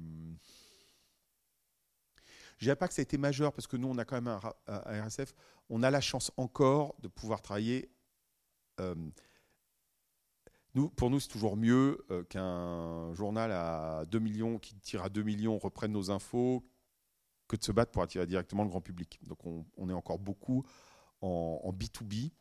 [2.57, 4.27] je dirais pas que ça a été majeur parce que nous, on a quand même
[4.27, 5.33] un, un RSF.
[5.69, 7.91] On a la chance encore de pouvoir travailler.
[8.79, 8.95] Euh,
[10.73, 15.09] nous, pour nous, c'est toujours mieux euh, qu'un journal à 2 millions, qui tire à
[15.09, 16.63] 2 millions, reprenne nos infos,
[17.51, 19.19] que de se battre pour attirer directement le grand public.
[19.27, 20.63] Donc on, est encore beaucoup
[21.19, 22.31] en, B2B.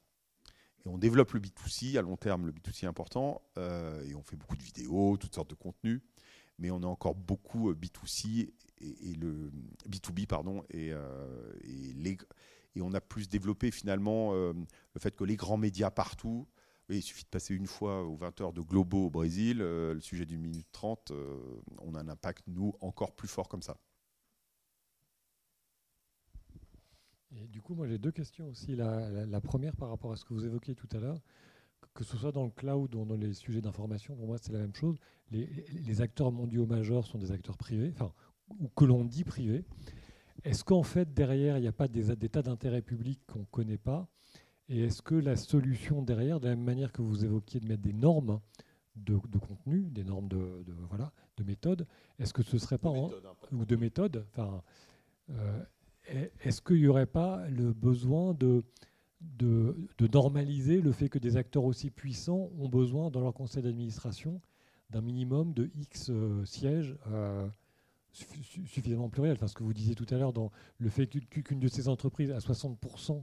[0.85, 4.23] Et on développe le B2C, à long terme, le B2C est important, euh, et on
[4.23, 6.01] fait beaucoup de vidéos, toutes sortes de contenus,
[6.59, 8.51] mais on est encore beaucoup B2C
[8.81, 9.51] et, le
[9.89, 14.55] B2B, pardon, et, euh, et, on a plus développé finalement euh,
[14.95, 16.47] le fait que les grands médias partout,
[16.89, 20.25] il suffit de passer une fois aux 20 heures de Globo au Brésil, le sujet
[20.25, 21.13] d'une minute 30,
[21.79, 23.77] on a un impact, nous, encore plus fort comme ça.
[27.37, 28.75] Et du coup, moi j'ai deux questions aussi.
[28.75, 31.21] La, première par rapport à ce que vous évoquiez tout à l'heure,
[31.95, 34.59] que ce soit dans le cloud ou dans les sujets d'information, pour moi c'est la
[34.59, 34.97] même chose.
[35.31, 38.13] Les, acteurs mondiaux majeurs sont des acteurs privés, enfin,
[38.59, 39.65] ou que l'on dit privés.
[40.45, 43.79] Est-ce qu'en fait derrière il n'y a pas des, tas d'intérêts publics qu'on ne connaît
[43.79, 44.09] pas?
[44.69, 47.83] Et est-ce que la solution derrière, de la même manière que vous évoquiez de mettre
[47.83, 48.41] des normes
[48.97, 51.87] de, contenu, des normes de, voilà, de méthode,
[52.19, 53.09] est-ce que ce serait pas hein,
[53.53, 54.63] ou de méthode, enfin,
[55.31, 55.65] euh,
[56.43, 58.65] est-ce qu'il n'y aurait pas le besoin de,
[59.21, 59.75] de,
[60.13, 64.41] normaliser le fait que des acteurs aussi puissants ont besoin dans leur conseil d'administration
[64.91, 67.47] d'un minimum de X euh, sièges euh,
[68.13, 71.69] suffisamment pluriels enfin, Ce que vous disiez tout à l'heure, dans le fait qu'une de
[71.69, 73.23] ces entreprises a 60%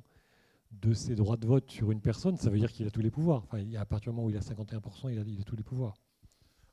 [0.71, 3.11] de ses droits de vote sur une personne, ça veut dire qu'il a tous les
[3.11, 3.43] pouvoirs.
[3.43, 5.63] Enfin, à partir du moment où il a 51%, il a, il a tous les
[5.63, 5.95] pouvoirs.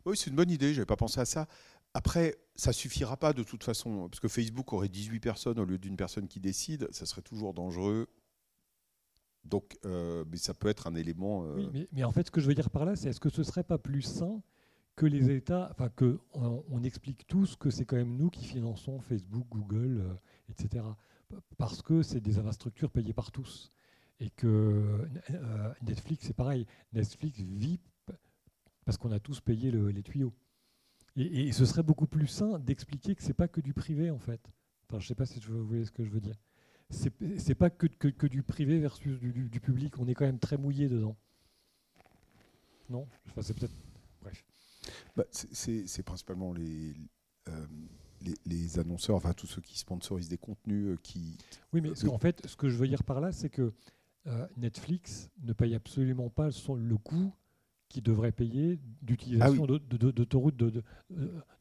[0.05, 1.49] Oui, c'est une bonne idée, je n'avais pas pensé à ça.
[1.95, 5.79] Après, ça suffira pas de toute façon, parce que Facebook aurait 18 personnes au lieu
[5.79, 8.09] d'une personne qui décide, ça serait toujours dangereux.
[9.45, 11.45] Donc, euh, ça peut être un élément.
[11.45, 13.29] Euh, oui, mais, en fait, ce que je veux dire par là, c'est est-ce que
[13.29, 14.43] ce serait pas plus sain
[14.97, 19.01] que les États, enfin que on, explique tous que c'est quand même nous qui finançons
[19.01, 20.15] Facebook, Google, euh,
[20.49, 20.85] etc.
[21.59, 23.73] Parce que c'est des infrastructures payées par tous
[24.21, 25.09] et que
[25.83, 26.67] Netflix, c'est pareil.
[26.93, 27.81] Netflix vit
[28.85, 30.33] parce qu'on a tous payé les tuyaux.
[31.17, 34.41] Et, ce serait beaucoup plus sain d'expliquer que c'est pas que du privé en fait.
[34.89, 36.37] Enfin, je sais pas si vous voyez ce que je veux dire.
[36.91, 39.99] C'est pas que, que, du privé versus du, public.
[39.99, 41.17] On est quand même très mouillé dedans.
[42.91, 43.09] Non?
[43.27, 43.75] Enfin, C'est peut-être.
[44.21, 44.45] Bref.
[45.17, 46.95] Bah, c'est principalement les,
[47.49, 47.67] euh,
[48.21, 51.39] les, les, annonceurs, enfin tous ceux qui sponsorisent des contenus euh, qui.
[51.73, 53.73] Oui, mais en fait, ce que je veux dire par là, c'est que
[54.27, 57.33] euh, Netflix ne paye absolument pas son, le coût
[57.89, 60.83] qui devrait payer d'utilisation ah d'autoroutes de, de,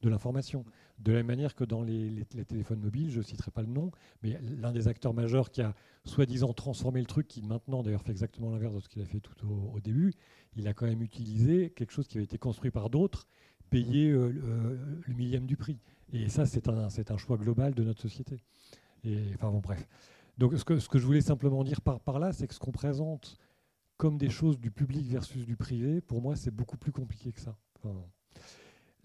[0.01, 0.65] de, l'information.
[0.99, 3.91] De la même manière que dans les, téléphones mobiles, je ne citerai pas le nom,
[4.23, 8.11] mais l'un des acteurs majeurs qui a soi-disant transformé le truc, qui maintenant d'ailleurs fait
[8.11, 10.13] exactement l'inverse de ce qu'il a fait tout au, début,
[10.55, 13.27] il a quand même utilisé quelque chose qui avait été construit par d'autres,
[13.69, 15.79] payé euh, le millième du prix.
[16.11, 18.37] Et ça, c'est un, un choix global de notre société.
[19.03, 19.87] Et, enfin bon, bref.
[20.37, 22.59] Donc ce que, ce que je voulais simplement dire par, par là, c'est que ce
[22.59, 23.37] qu'on présente
[24.03, 27.39] comme des choses du public versus du privé, pour moi, c'est beaucoup plus compliqué que
[27.39, 27.55] ça.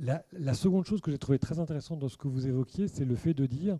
[0.00, 3.14] la, seconde chose que j'ai trouvé très intéressante dans ce que vous évoquiez, c'est le
[3.14, 3.78] fait de dire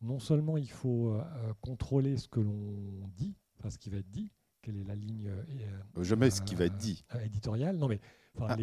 [0.00, 1.22] non seulement il faut euh,
[1.60, 5.28] contrôler ce que l'on dit, enfin ce qui va être dit, quelle est la ligne
[5.28, 8.00] euh, jamais ce qui va être dit euh, éditoriale, non mais
[8.40, 8.56] ah.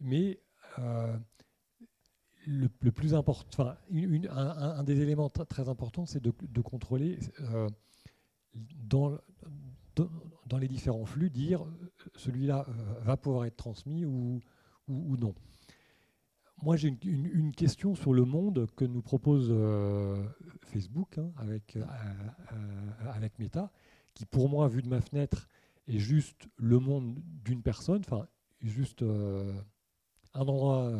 [0.00, 0.40] mais
[2.46, 7.18] le, plus important, un, des éléments très importants, c'est de, de, contrôler
[8.54, 9.18] dans,
[9.96, 10.08] dans
[10.54, 14.40] les différents flux, dire euh, celui-là euh, va pouvoir être transmis ou,
[14.88, 15.34] non.
[16.62, 20.24] Moi, j'ai une, question sur le monde que nous propose euh,
[20.62, 21.76] Facebook hein, avec,
[23.38, 23.70] Meta,
[24.14, 25.48] qui pour moi, vu de ma fenêtre,
[25.86, 28.26] est juste le monde d'une personne, enfin,
[28.62, 30.90] juste un endroit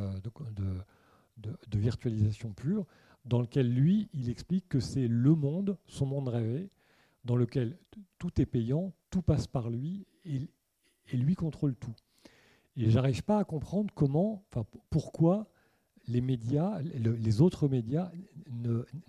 [1.39, 2.85] de, virtualisation pure,
[3.25, 6.71] dans lequel lui, il explique que c'est le monde, son monde rêvé,
[7.27, 7.77] dans lequel
[8.19, 10.49] tout est payant, tout passe par lui et,
[11.13, 11.95] lui contrôle tout.
[12.77, 15.51] Et j'arrive pas à comprendre comment, enfin pourquoi
[16.09, 18.11] les médias, les autres médias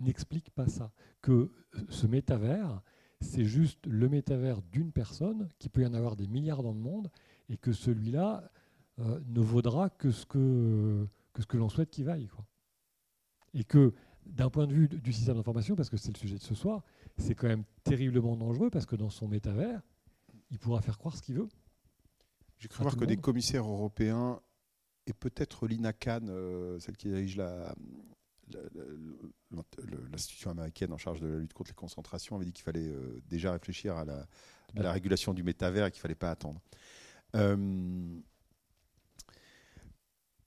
[0.00, 0.90] n'expliquent pas ça.
[1.22, 1.50] Que
[1.88, 2.82] ce métavers,
[3.20, 6.78] c'est juste le métavers d'une personne, qui peut y en avoir des milliards dans le
[6.78, 7.10] monde,
[7.48, 8.50] et que celui-là
[9.00, 12.28] euh, ne vaudra que ce que, que, ce que l'on souhaite qu'il vaille.
[12.28, 12.44] Quoi.
[13.54, 13.92] Et que
[14.26, 16.84] d'un point de vue du système d'information, parce que c'est le sujet de ce soir,
[17.18, 19.80] c'est quand même terriblement dangereux parce que dans son métavers,
[20.50, 21.48] il pourra faire croire ce qu'il veut.
[22.58, 24.40] J'ai cru voir que des commissaires européens
[25.06, 27.40] et peut-être Lina Khan, euh, celle qui dirige
[30.10, 33.20] l'institution américaine en charge de la lutte contre les concentrations, avait dit qu'il fallait euh,
[33.28, 34.26] déjà réfléchir à la,
[34.74, 36.60] la, régulation du métavers et qu'il ne fallait pas attendre.
[37.36, 37.56] Euh,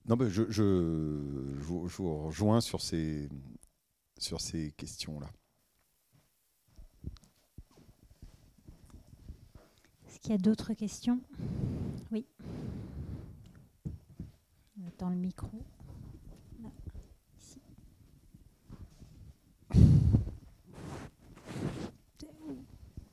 [0.06, 0.42] Non, mais je,
[1.60, 3.30] vous- je vous rejoins sur ces,
[4.18, 5.30] sur ces questions-là.
[10.22, 11.20] Qu'il y a d'autres questions?
[12.12, 12.26] Oui.
[14.80, 15.50] On attend le micro.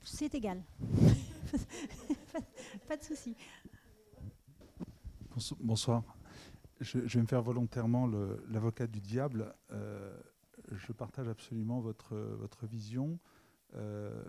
[0.03, 0.61] C'est égal.
[2.87, 3.35] Pas de souci.
[5.33, 6.03] Bonso- Bonsoir.
[6.81, 8.07] Je, vais me faire volontairement
[8.49, 9.53] l'avocat du diable.
[9.71, 10.17] Euh,
[10.71, 13.19] je partage absolument votre, votre vision.
[13.75, 14.23] Euh,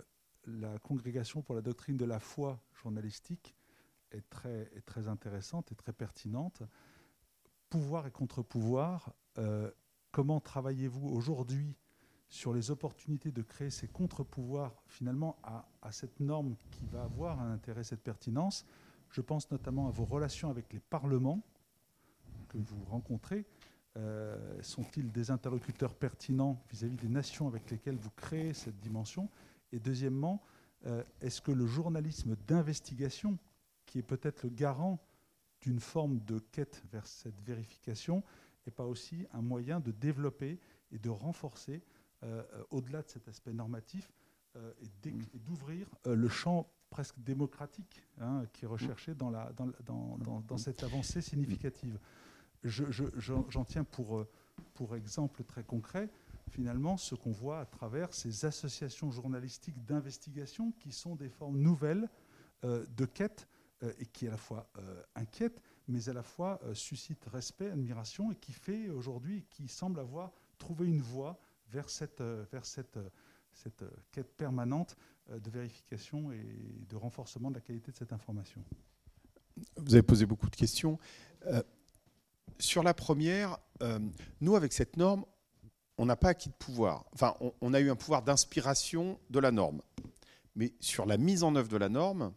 [0.46, 3.54] la congrégation pour la doctrine de la foi journalistique
[4.10, 6.62] est très, très intéressante et très pertinente.
[7.68, 9.70] Pouvoir et contre-pouvoir, euh,
[10.10, 11.76] comment travaillez-vous aujourd'hui
[12.28, 17.40] sur les opportunités de créer ces contre-pouvoirs finalement à, à cette norme qui va avoir
[17.40, 18.66] un intérêt, cette pertinence?
[19.10, 21.40] Je pense notamment à vos relations avec les parlements
[22.48, 23.44] que vous rencontrez.
[23.96, 29.28] Euh, Sont-ils des interlocuteurs pertinents vis-à-vis des nations avec lesquelles vous créez cette dimension?
[29.72, 30.42] Et deuxièmement,
[30.86, 33.38] euh, est-ce que le journalisme d'investigation,
[33.86, 34.98] qui est peut-être le garant
[35.60, 38.22] d'une forme de quête vers cette vérification,
[38.66, 40.58] n'est pas aussi un moyen de développer
[40.92, 41.82] et de renforcer,
[42.22, 44.10] euh, au-delà de cet aspect normatif,
[44.56, 49.52] euh, et d'é- et d'ouvrir le champ presque démocratique hein, qui est recherché dans, la,
[49.52, 51.98] dans, la- dans- dans- dans cette avancée significative.
[52.64, 54.26] Je- je- J'en j'en tiens pour,
[54.74, 56.10] pour exemple très concret,
[56.50, 62.08] finalement, ce qu'on voit à travers ces associations journalistiques d'investigation qui sont des formes nouvelles
[62.64, 63.48] euh, de quête
[63.82, 67.70] euh, et qui à la fois euh, inquiètent, mais à la fois euh, suscitent respect,
[67.70, 71.40] admiration et qui fait aujourd'hui, qui semble avoir trouvé une voie
[71.70, 72.22] vers cette,
[74.12, 74.96] quête permanente
[75.30, 76.44] de vérification et
[76.88, 78.62] de renforcement de la qualité de cette information.
[79.76, 80.98] Vous avez posé beaucoup de questions.
[82.58, 83.58] Sur la première,
[84.40, 85.24] nous, avec cette norme,
[86.00, 87.04] on n'a pas acquis de pouvoir.
[87.12, 89.82] Enfin, on, a eu un pouvoir d'inspiration de la norme.
[90.56, 92.32] Mais sur la mise en œuvre de la norme,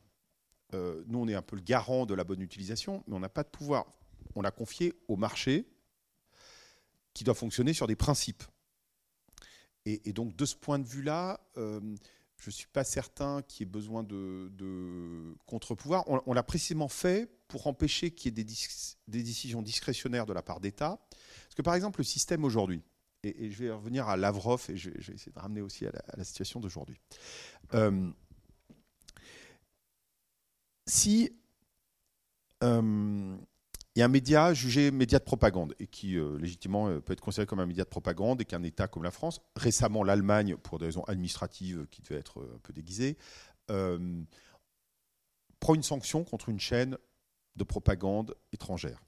[0.74, 3.30] euh, nous, on est un peu le garant de la bonne utilisation, mais on n'a
[3.30, 3.86] pas de pouvoir.
[4.36, 5.66] On l'a confié au marché
[7.14, 8.44] qui doit fonctionner sur des principes.
[9.86, 11.80] Et, donc, de ce point de vue-là, euh,
[12.40, 16.04] je ne suis pas certain qu'il y ait besoin de, contre-pouvoir.
[16.08, 20.60] On, l'a précisément fait pour empêcher qu'il y ait des décisions discrétionnaires de la part
[20.60, 21.00] d'État.
[21.44, 22.84] Parce que, par exemple, le système aujourd'hui,
[23.24, 26.24] et, je vais revenir à Lavrov et je, vais essayer de ramener aussi à la,
[26.24, 27.00] situation d'aujourd'hui.
[27.74, 28.10] Euh,
[30.86, 31.32] si
[32.64, 33.36] euh,
[33.96, 37.22] il y a un média jugé média de propagande et qui euh, légitimement peut être
[37.22, 40.80] considéré comme un média de propagande et qu'un État comme la France, récemment l'Allemagne, pour
[40.80, 43.18] des raisons administratives qui devaient être un peu déguisées,
[43.68, 46.98] prend une sanction contre une chaîne
[47.56, 49.02] de propagande étrangère.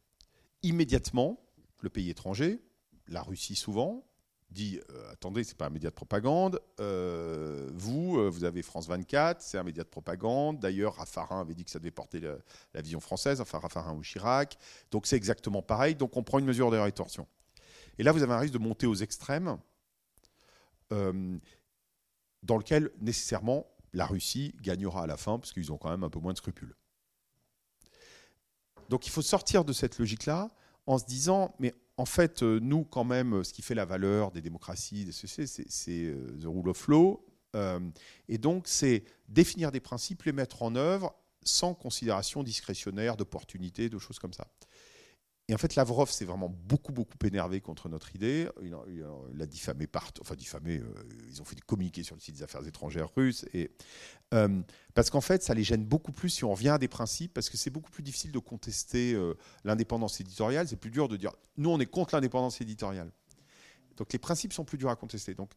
[0.63, 1.43] Immédiatement,
[1.82, 2.61] le pays étranger,
[3.07, 4.05] la Russie souvent,
[4.51, 6.59] dit euh, attendez, c'est pas un média de propagande.
[6.79, 10.59] euh, vous, euh, vous avez France 24, c'est un média de propagande.
[10.59, 14.57] D'ailleurs, Raffarin avait dit que ça devait porter la vision française, enfin Raffarin ou Chirac.
[14.91, 15.95] Donc c'est exactement pareil.
[15.95, 17.27] Donc on prend une mesure de rétorsion.
[17.97, 19.57] Et là, vous avez un risque de monter aux extrêmes,
[20.91, 21.37] euh,
[22.43, 26.09] dans lequel nécessairement la Russie gagnera à la fin, parce qu'ils ont quand même un
[26.09, 26.75] peu moins de scrupules.
[28.89, 30.51] Donc il faut sortir de cette logique-là
[30.85, 34.31] en se disant, mais en fait, euh, nous, quand même, ce qui fait la valeur
[34.31, 37.25] des démocraties, des sociétés, c'est euh, the rule of law.
[37.55, 37.79] Euh,
[38.27, 43.99] et donc, c'est définir des principes, les mettre en œuvre sans considération discrétionnaire, d'opportunité, de
[43.99, 44.47] choses comme ça.
[45.47, 48.49] Et en fait, Lavrov s'est vraiment beaucoup, beaucoup énervé contre notre idée.
[48.63, 48.75] Il
[49.35, 50.23] l'a diffamé partout.
[50.23, 50.85] Enfin, diffamé, euh,
[51.29, 53.45] ils ont fait des communiqués sur le site des affaires étrangères russes.
[53.53, 53.69] Et,
[54.33, 54.61] euh,
[54.95, 57.51] parce qu'en fait, ça les gêne beaucoup plus si on revient à des principes, parce
[57.51, 60.67] que c'est beaucoup plus difficile de contester euh, l'indépendance éditoriale.
[60.67, 63.11] C'est plus dur de dire, nous, on est contre l'indépendance éditoriale.
[63.97, 65.35] Donc les principes sont plus durs à contester.
[65.35, 65.51] Donc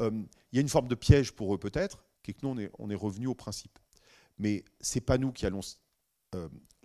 [0.00, 2.58] il y a une forme de piège pour eux peut-être, qui est que nous, on
[2.58, 3.78] est, on est revenu aux principes.
[4.38, 5.60] Mais c'est pas nous qui allons...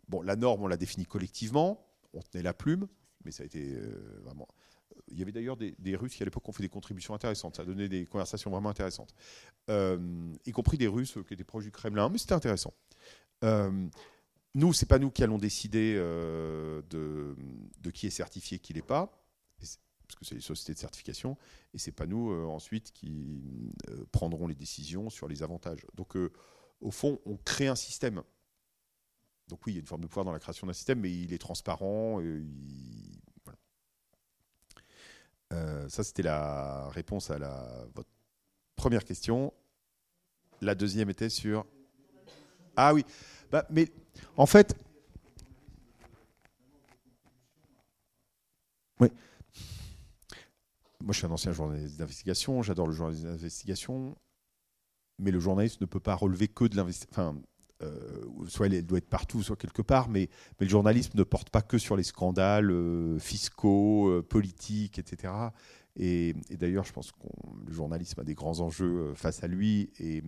[0.07, 2.87] bon, la norme, on l'a définie collectivement, on tenait la plume,
[3.25, 4.47] mais ça a été euh, vraiment...
[5.07, 7.61] Il y avait d'ailleurs des, Russes qui à l'époque ont fait des contributions intéressantes, ça
[7.61, 9.13] a donné des conversations vraiment intéressantes,
[9.69, 12.73] Euh, y compris des Russes qui étaient proches du Kremlin, mais c'était intéressant.
[13.43, 13.87] Euh,
[14.53, 17.35] nous, c'est pas nous qui allons décider de,
[17.93, 19.17] qui est certifié, qui l'est pas,
[19.57, 21.37] parce que c'est les sociétés de certification,
[21.73, 23.71] et c'est pas nous ensuite qui
[24.11, 25.85] prendrons les décisions sur les avantages.
[25.93, 26.17] Donc,
[26.81, 28.23] au fond, on crée un système.
[29.51, 31.11] Donc oui, il y a une forme de pouvoir dans la création d'un système, mais
[31.11, 32.21] il est transparent.
[32.21, 32.41] euh.
[35.51, 38.07] Euh, ça, c'était la réponse à la, votre
[38.77, 39.53] première question.
[40.61, 41.65] La deuxième était sur...
[42.77, 43.03] Ah oui,
[43.51, 43.91] bah, mais
[44.37, 44.73] en fait...
[49.01, 49.09] Oui.
[51.01, 54.15] Moi, je suis un ancien journaliste d'investigation, j'adore le journalisme d'investigation,
[55.19, 57.43] mais le journaliste ne peut pas relever que de l'investigation.
[57.81, 60.29] Euh, soit il doit être partout, soit quelque part, mais,
[60.59, 65.33] le journalisme ne porte pas que sur les scandales euh, fiscaux, euh, politiques, etc.
[65.97, 67.17] Et, d'ailleurs, je pense que
[67.65, 70.23] le journalisme a des grands enjeux face à lui, et,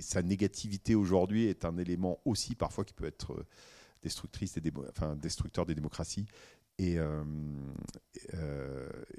[0.00, 3.46] sa négativité aujourd'hui est un élément aussi parfois qui peut être
[4.02, 6.26] destructrice des enfin, destructeur des démocraties.
[6.78, 6.98] Et,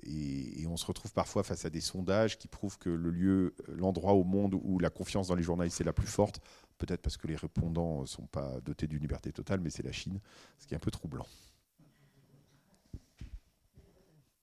[0.04, 4.14] et, on se retrouve parfois face à des sondages qui prouvent que le lieu, l'endroit
[4.14, 6.42] au monde où la confiance dans les journalistes est la plus forte,
[6.80, 9.92] peut-être parce que les répondants ne sont pas dotés d'une liberté totale, mais c'est la
[9.92, 10.20] Chine,
[10.58, 11.28] ce qui est un peu troublant.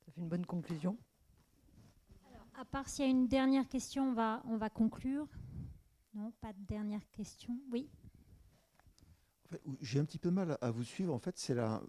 [0.05, 0.97] Ça fait une bonne conclusion.
[2.31, 5.27] Alors, à part s'il y a une dernière question, on va, on va conclure.
[6.15, 7.59] Non, pas de dernière question.
[7.73, 7.89] Oui.
[9.81, 11.13] J'ai un petit peu mal à vous suivre.
[11.13, 11.83] En fait, c'est la,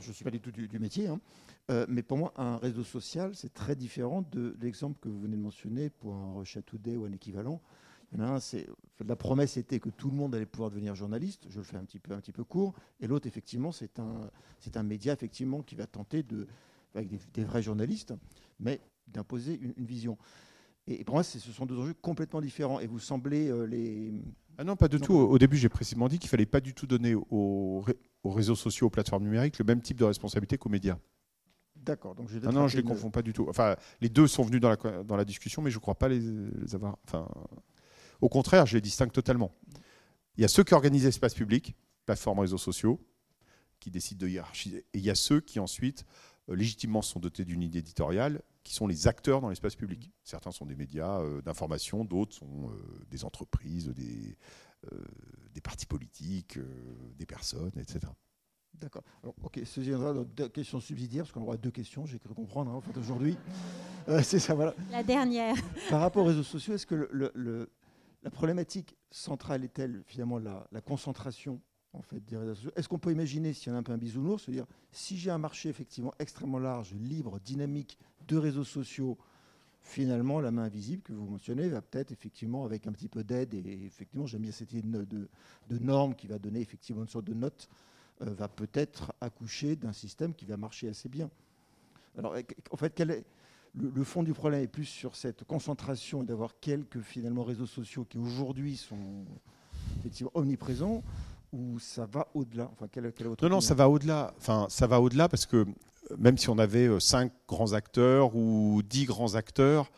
[0.00, 1.20] je ne suis pas du tout du, métier, hein.
[1.70, 5.36] euh, mais pour moi, un réseau social, c'est très différent de l'exemple que vous venez
[5.36, 7.60] de mentionner pour un Russia Today ou un équivalent.
[8.12, 8.66] Il y en a un, c'est,
[9.04, 11.84] la promesse était que tout le monde allait pouvoir devenir journaliste, je le fais un
[11.84, 14.30] petit peu, un petit peu court, et l'autre, effectivement, c'est un,
[14.60, 16.46] c'est un média effectivement, qui va tenter, de,
[16.94, 18.14] avec des, vrais journalistes,
[18.60, 20.16] mais d'imposer une, vision.
[20.86, 24.12] Et pour moi, ce sont deux enjeux complètement différents, et vous semblez euh, les...
[24.58, 25.12] Ah non, pas du tout.
[25.12, 27.84] Au début, j'ai précisément dit qu'il ne fallait pas du tout donner aux
[28.26, 30.98] aux réseaux sociaux, aux plateformes numériques, le même type de responsabilité qu'aux médias.
[31.76, 32.14] D'accord.
[32.14, 33.46] Donc je non, je ne les confonds pas du tout.
[33.48, 36.08] Enfin, les deux sont venus dans la, dans la discussion, mais je ne crois pas
[36.08, 36.98] les, avoir.
[37.04, 37.28] Enfin,
[38.20, 39.52] au contraire, je les distingue totalement.
[40.36, 43.00] Il y a ceux qui organisent l'espace public, plateformes, réseaux sociaux,
[43.80, 44.84] qui décident de hiérarchiser.
[44.92, 46.04] Et il y a ceux qui ensuite,
[46.48, 50.10] euh, légitimement, sont dotés d'une idée éditoriale, qui sont les acteurs dans l'espace public.
[50.24, 54.36] Certains sont des médias euh, d'information, d'autres sont euh, des entreprises, des,
[54.92, 55.04] euh,
[55.54, 56.58] des partis politiques,
[57.16, 58.00] des personnes, etc.
[58.80, 59.02] D'accord.
[59.42, 62.70] ok, ce viendra dans deux questions subsidiaires, parce qu'on aura deux questions, j'ai cru comprendre,
[62.70, 63.36] hein, en fait, aujourd'hui.
[64.08, 64.74] Euh, c'est ça, voilà.
[64.90, 65.56] La dernière.
[65.88, 67.70] Par rapport aux réseaux sociaux, est-ce que le,
[68.26, 71.60] la problématique centrale est-elle finalement la, concentration
[71.92, 72.72] en fait, des réseaux sociaux?
[72.74, 75.16] Est-ce qu'on peut imaginer, s'il y en a un peu un bisounours, se dire si
[75.16, 77.96] j'ai un marché effectivement extrêmement large, libre, dynamique
[78.26, 79.16] de réseaux sociaux,
[79.80, 83.54] finalement, la main invisible que vous mentionnez va peut-être effectivement, avec un petit peu d'aide,
[83.54, 85.28] et effectivement, j'aime bien cette idée de,
[85.68, 87.68] de, norme qui va donner effectivement une sorte de note,
[88.22, 91.30] euh, va peut-être accoucher d'un système qui va marcher assez bien.
[92.18, 92.34] Alors,
[92.72, 93.24] en fait, quel est,
[93.76, 98.04] le, fond du problème est plus sur cette concentration et d'avoir quelques finalement réseaux sociaux
[98.04, 99.24] qui aujourd'hui sont
[100.00, 101.02] effectivement omniprésents,
[101.52, 102.70] ou ça va au-delà?
[102.72, 103.12] Enfin, quel,
[103.42, 104.34] Non, non, ça va au-delà.
[104.38, 105.66] Enfin, ça va au-delà parce que
[106.18, 109.90] même si on avait euh, cinq grands acteurs ou dix grands acteurs,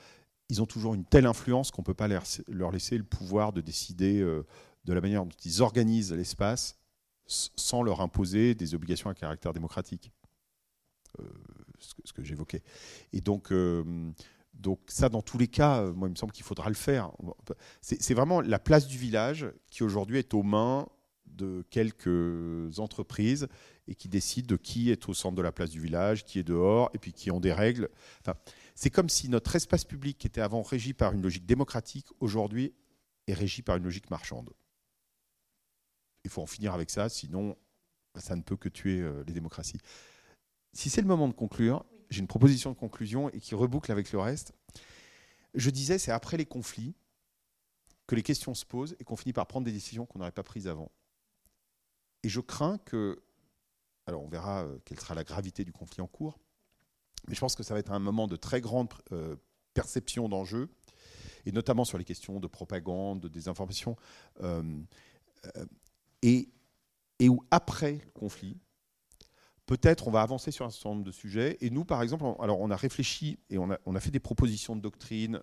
[0.49, 3.61] ils ont toujours une telle influence qu'on ne peut pas leur laisser le pouvoir de
[3.61, 4.47] décider euh,
[4.85, 6.79] de la manière dont ils organisent l'espace
[7.27, 10.11] sans leur imposer des obligations à caractère démocratique.
[11.21, 11.25] Euh,
[11.81, 12.63] ce que, j'évoquais.
[13.13, 13.53] Et donc,
[14.55, 17.11] donc ça, dans tous les cas, moi, il me semble qu'il faudra le faire.
[17.81, 20.87] C'est vraiment la place du village qui aujourd'hui est aux mains
[21.27, 23.49] de quelques entreprises
[23.87, 26.43] et qui décident de qui est au centre de la place du village, qui est
[26.43, 27.89] dehors, et puis qui ont des règles.
[28.21, 28.35] Enfin,
[28.75, 32.75] c'est comme si notre espace public, qui était avant régi par une logique démocratique, aujourd'hui
[33.27, 34.51] est régi par une logique marchande.
[36.25, 37.57] Il faut en finir avec ça, sinon
[38.17, 39.79] ça ne peut que tuer euh, les démocraties.
[40.73, 44.13] Si c'est le moment de conclure, j'ai une proposition de conclusion et qui reboucle avec
[44.13, 44.53] le reste.
[45.55, 46.95] Je disais, c'est après les conflits
[48.07, 50.43] que les questions se posent et qu'on finit par prendre des décisions qu'on n'aurait pas
[50.43, 50.91] prises avant.
[52.23, 53.23] Et je crains que
[54.09, 56.39] alors on verra euh, quelle sera la gravité du conflit en cours.
[57.29, 59.37] Mais je pense que ça va être un moment de très grande euh,
[59.75, 60.71] perception d'enjeux,
[61.45, 63.97] et notamment sur les questions de propagande, de désinformation,
[64.41, 64.81] euh,
[66.23, 66.49] et,
[67.19, 68.57] et où après le conflit,
[69.69, 71.59] peut-être on va avancer sur un certain nombre de sujets.
[71.61, 74.75] Et nous, par exemple, on, alors on a réfléchi et on a, fait des propositions
[74.75, 75.41] de doctrine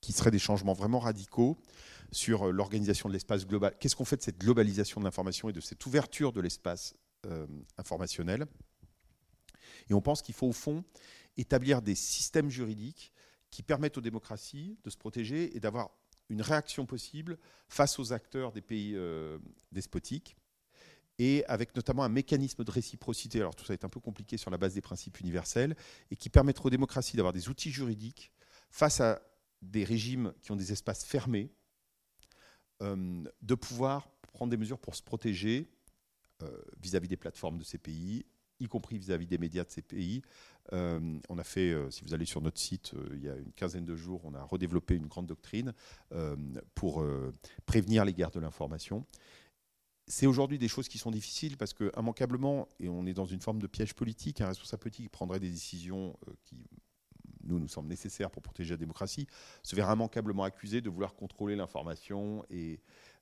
[0.00, 1.56] qui seraient des changements vraiment radicaux
[2.10, 3.74] sur l'organisation de l'espace global.
[3.78, 6.94] Qu'est-ce qu'on fait de cette globalisation de l'information et de cette ouverture de l'espace
[7.26, 8.46] euh, informationnel?
[9.90, 10.84] Et on pense qu'il faut au fond
[11.36, 13.12] établir des systèmes juridiques
[13.50, 15.90] qui permettent aux démocraties de se protéger et d'avoir
[16.28, 17.38] une réaction possible
[17.68, 19.38] face aux acteurs des pays euh,
[19.72, 20.36] despotiques
[21.18, 23.40] et avec notamment un mécanisme de réciprocité.
[23.40, 25.76] Alors tout ça est un peu compliqué sur la base des principes universels
[26.10, 28.32] et qui permettra aux démocraties d'avoir des outils juridiques
[28.70, 29.20] face à
[29.62, 31.50] des régimes qui ont des espaces fermés,
[32.82, 35.70] euh, de pouvoir prendre des mesures pour se protéger
[36.42, 38.26] euh, vis-à-vis des plateformes de ces pays,
[38.60, 40.22] y compris vis-à-vis des médias de ces pays.
[40.72, 43.84] Euh, on a fait, si vous allez sur notre site, il y a une quinzaine
[43.84, 45.72] de jours, on a redéveloppé une grande doctrine
[46.74, 47.04] pour
[47.66, 49.06] prévenir les guerres de l'information.
[50.06, 53.40] C'est aujourd'hui des choses qui sont difficiles parce que, immanquablement, et on est dans une
[53.40, 56.56] forme de piège politique, un responsable politique prendrait des décisions euh, qui,
[57.44, 59.26] nous, nous semblent nécessaires pour protéger la démocratie,
[59.62, 62.44] se verra immanquablement accusé de vouloir contrôler l'information.
[62.50, 62.80] Et,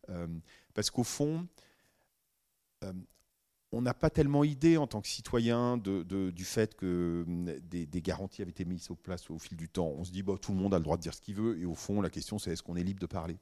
[0.08, 0.26] euh,
[0.74, 1.46] parce qu'au fond,
[2.84, 2.92] euh,
[3.70, 8.42] on n'a pas tellement idée en tant que citoyen du fait que hum, des, garanties
[8.42, 9.88] avaient été mises au place au fil du temps.
[9.96, 11.58] On se dit, bah, tout le monde a le droit de dire ce qu'il veut,
[11.58, 13.38] et au fond, la question, c'est est-ce qu'on est libre de parler?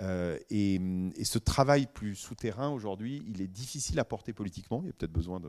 [0.00, 0.80] Euh, et,
[1.24, 4.80] ce travail plus souterrain aujourd'hui, il est difficile à porter politiquement.
[4.82, 5.40] Il y a peut-être besoin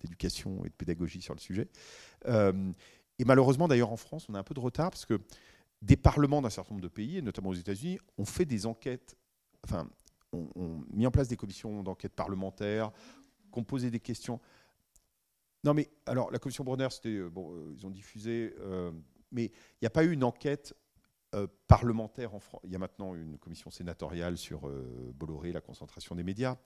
[0.00, 1.68] d'éducation et de pédagogie sur le sujet.
[2.26, 2.72] Euh,
[3.18, 5.20] et malheureusement, d'ailleurs, en France, on a un peu de retard parce que
[5.82, 9.16] des parlements d'un certain nombre de pays, et notamment aux États-Unis, ont fait des enquêtes,
[9.64, 9.88] enfin,
[10.32, 12.90] ont, mis en place des commissions d'enquête parlementaires,
[13.52, 14.38] ont posé des questions.
[15.64, 17.08] Non, mais alors, la commission Brunner, c'était.
[17.08, 18.54] Euh, bon, ils ont diffusé,
[19.32, 20.74] mais il n'y a pas eu une enquête
[21.36, 22.62] euh, parlementaire en France.
[22.64, 26.56] Il y a maintenant une commission sénatoriale sur euh, Bolloré, la concentration des médias,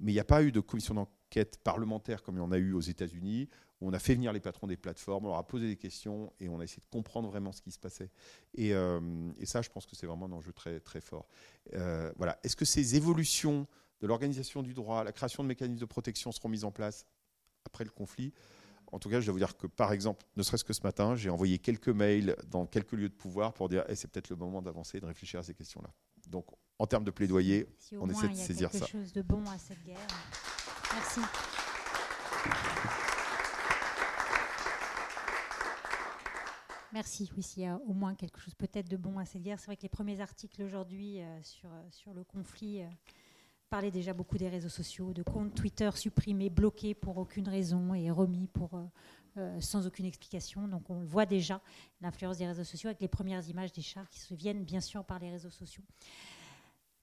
[0.00, 2.58] mais il n'y a pas eu de commission d'enquête parlementaire comme il y en a
[2.58, 3.48] eu aux États-Unis,
[3.80, 6.32] où on a fait venir les patrons des plateformes, on leur a posé des questions
[6.40, 8.10] et on a essayé de comprendre vraiment ce qui se passait.
[8.54, 9.00] Et, euh,
[9.44, 11.28] ça, je pense que c'est vraiment un enjeu très, très fort.
[11.72, 12.38] voilà.
[12.42, 13.66] Est-ce que ces évolutions
[14.00, 17.06] de l'organisation du droit, la création de mécanismes de protection seront mises en place
[17.64, 18.32] après le conflit?
[18.92, 21.16] En tout cas, je dois vous dire que, par exemple, ne serait-ce que ce matin,
[21.16, 24.36] j'ai envoyé quelques mails dans quelques lieux de pouvoir pour dire hey, c'est peut-être le
[24.36, 25.90] moment d'avancer et de réfléchir à ces questions-là.
[26.28, 26.46] Donc,
[26.78, 28.80] en termes de plaidoyer, on essaie de saisir ça.
[28.80, 30.06] quelque chose de bon à cette guerre.
[30.94, 31.20] Merci.
[36.92, 37.30] Merci.
[37.36, 39.58] Oui, s'il y a au moins quelque chose peut-être de bon à cette guerre.
[39.60, 42.86] C'est vrai que les premiers articles aujourd'hui euh, sur, euh, sur le conflit euh,
[43.70, 48.10] parlait déjà beaucoup des réseaux sociaux, de comptes Twitter supprimés, bloqués pour aucune raison et
[48.10, 48.84] remis pour, euh,
[49.38, 50.68] euh, sans aucune explication.
[50.68, 51.60] Donc on voit déjà,
[52.00, 55.04] l'influence des réseaux sociaux avec les premières images des chars qui se viennent bien sûr
[55.04, 55.82] par les réseaux sociaux.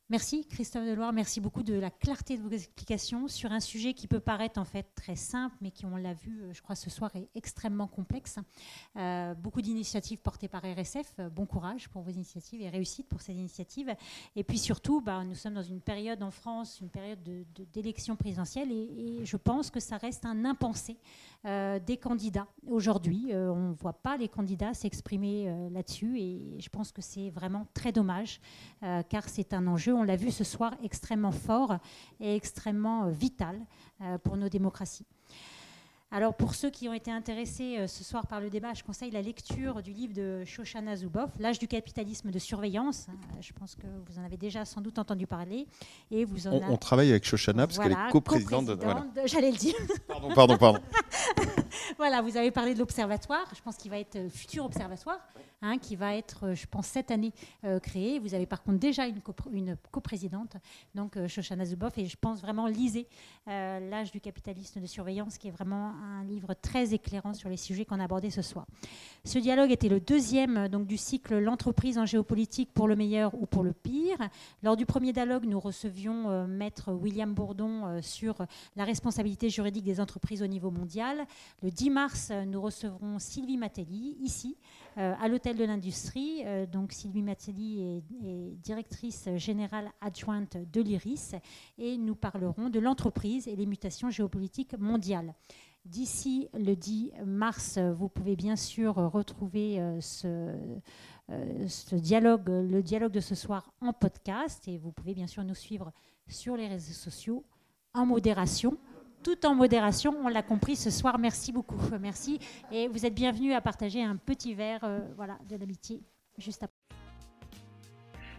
[0.09, 4.09] Merci Christophe Deloire, merci beaucoup de la clarté de vos explications sur un sujet qui
[4.09, 6.89] peut paraître en fait très simple, mais qui, on l'a vu, euh, je crois, ce
[6.89, 8.37] soir est extrêmement complexe.
[8.97, 13.21] Euh, beaucoup d'initiatives portées par RSF, euh, bon courage pour vos initiatives et réussite pour
[13.21, 13.95] ces initiatives.
[14.35, 17.19] Et puis surtout, bah, nous sommes dans une période en France, une période
[17.71, 20.97] d'élection présidentielle, et, je pense que ça reste un impensé
[21.45, 22.47] des candidats.
[22.67, 27.67] Aujourd'hui, on ne voit pas les candidats s'exprimer là-dessus, et je pense que c'est vraiment
[27.73, 28.39] très dommage,
[28.81, 31.77] car c'est un enjeu on l'a vu ce soir, extrêmement fort
[32.19, 33.59] et extrêmement vital
[34.01, 35.05] euh, pour nos démocraties.
[36.14, 39.09] Alors pour ceux qui ont été intéressés euh, ce soir par le débat, je conseille
[39.09, 43.07] la lecture du livre de Shoshana Zuboff, L'âge du capitalisme de surveillance.
[43.41, 45.66] Je pense que vous en avez déjà sans doute entendu parler.
[46.11, 48.68] Et vous on, travaille avec Shoshana parce qu'elle est coprésidente.
[48.68, 48.78] de...
[49.26, 49.74] J'allais le dire.
[50.07, 50.80] Pardon, pardon, pardon.
[51.97, 53.47] voilà, vous avez parlé de l'observatoire.
[53.55, 55.18] Je pense qu'il va être futur observatoire.
[55.66, 57.32] Hein, qui va être, euh, je pense, cette année
[57.64, 58.20] euh, créé.
[58.20, 59.22] Vous avez par contre déjà une,
[59.91, 60.57] coprésidente,
[60.93, 63.07] donc euh, Shoshana Zuboff, et je pense vraiment lisez
[63.47, 67.85] L'âge du capitalisme de surveillance, qui est vraiment un livre très éclairant sur les sujets
[67.85, 68.65] qu'on a abordés ce soir.
[69.23, 73.45] Ce dialogue était le deuxième donc, du cycle L'entreprise en géopolitique pour le meilleur ou
[73.45, 74.17] pour le pire.
[74.61, 78.45] Lors du premier dialogue, nous recevions maître William Bourdon sur
[78.75, 81.25] la responsabilité juridique des entreprises au niveau mondial.
[81.61, 84.57] Le 10 mars, nous recevrons Sylvie Matelli, ici,
[84.97, 86.43] à l'hôtel de l'Industrie.
[86.45, 91.35] Euh, donc Sylvie Matelli est, directrice générale adjointe de l'IRIS
[91.77, 95.34] et nous parlerons de l'entreprise et les mutations géopolitiques mondiales.
[95.85, 100.27] D'ici le 10 mars, vous pouvez bien sûr retrouver euh, ce,
[101.30, 105.43] euh, ce, dialogue, le dialogue de ce soir en podcast et vous pouvez bien sûr
[105.43, 105.91] nous suivre
[106.27, 107.43] sur les réseaux sociaux
[107.93, 108.77] en modération
[109.23, 110.15] tout en modération.
[110.23, 111.18] On l'a compris ce soir.
[111.18, 111.80] Merci beaucoup.
[112.01, 112.39] Merci.
[112.72, 116.01] Et vous êtes bienvenus à partager un petit verre euh, voilà, de l'amitié
[116.38, 116.76] juste après.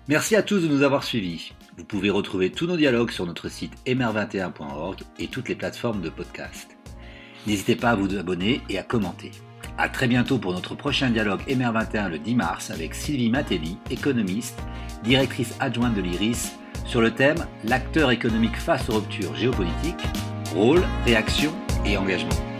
[0.06, 1.54] Merci à tous de nous avoir suivis.
[1.78, 6.10] Vous pouvez retrouver tous nos dialogues sur notre site mr21.org et toutes les plateformes de
[6.10, 6.76] podcast.
[7.46, 9.30] N'hésitez pas à vous abonner et à commenter.
[9.76, 14.58] A très bientôt pour notre prochain dialogue MR21 le 10 mars avec Sylvie Matelli, économiste,
[15.02, 16.52] directrice adjointe de l'IRIS,
[16.86, 20.04] sur le thème L'acteur économique face aux ruptures géopolitiques
[20.54, 21.52] rôle, réaction
[21.84, 22.53] et engagement.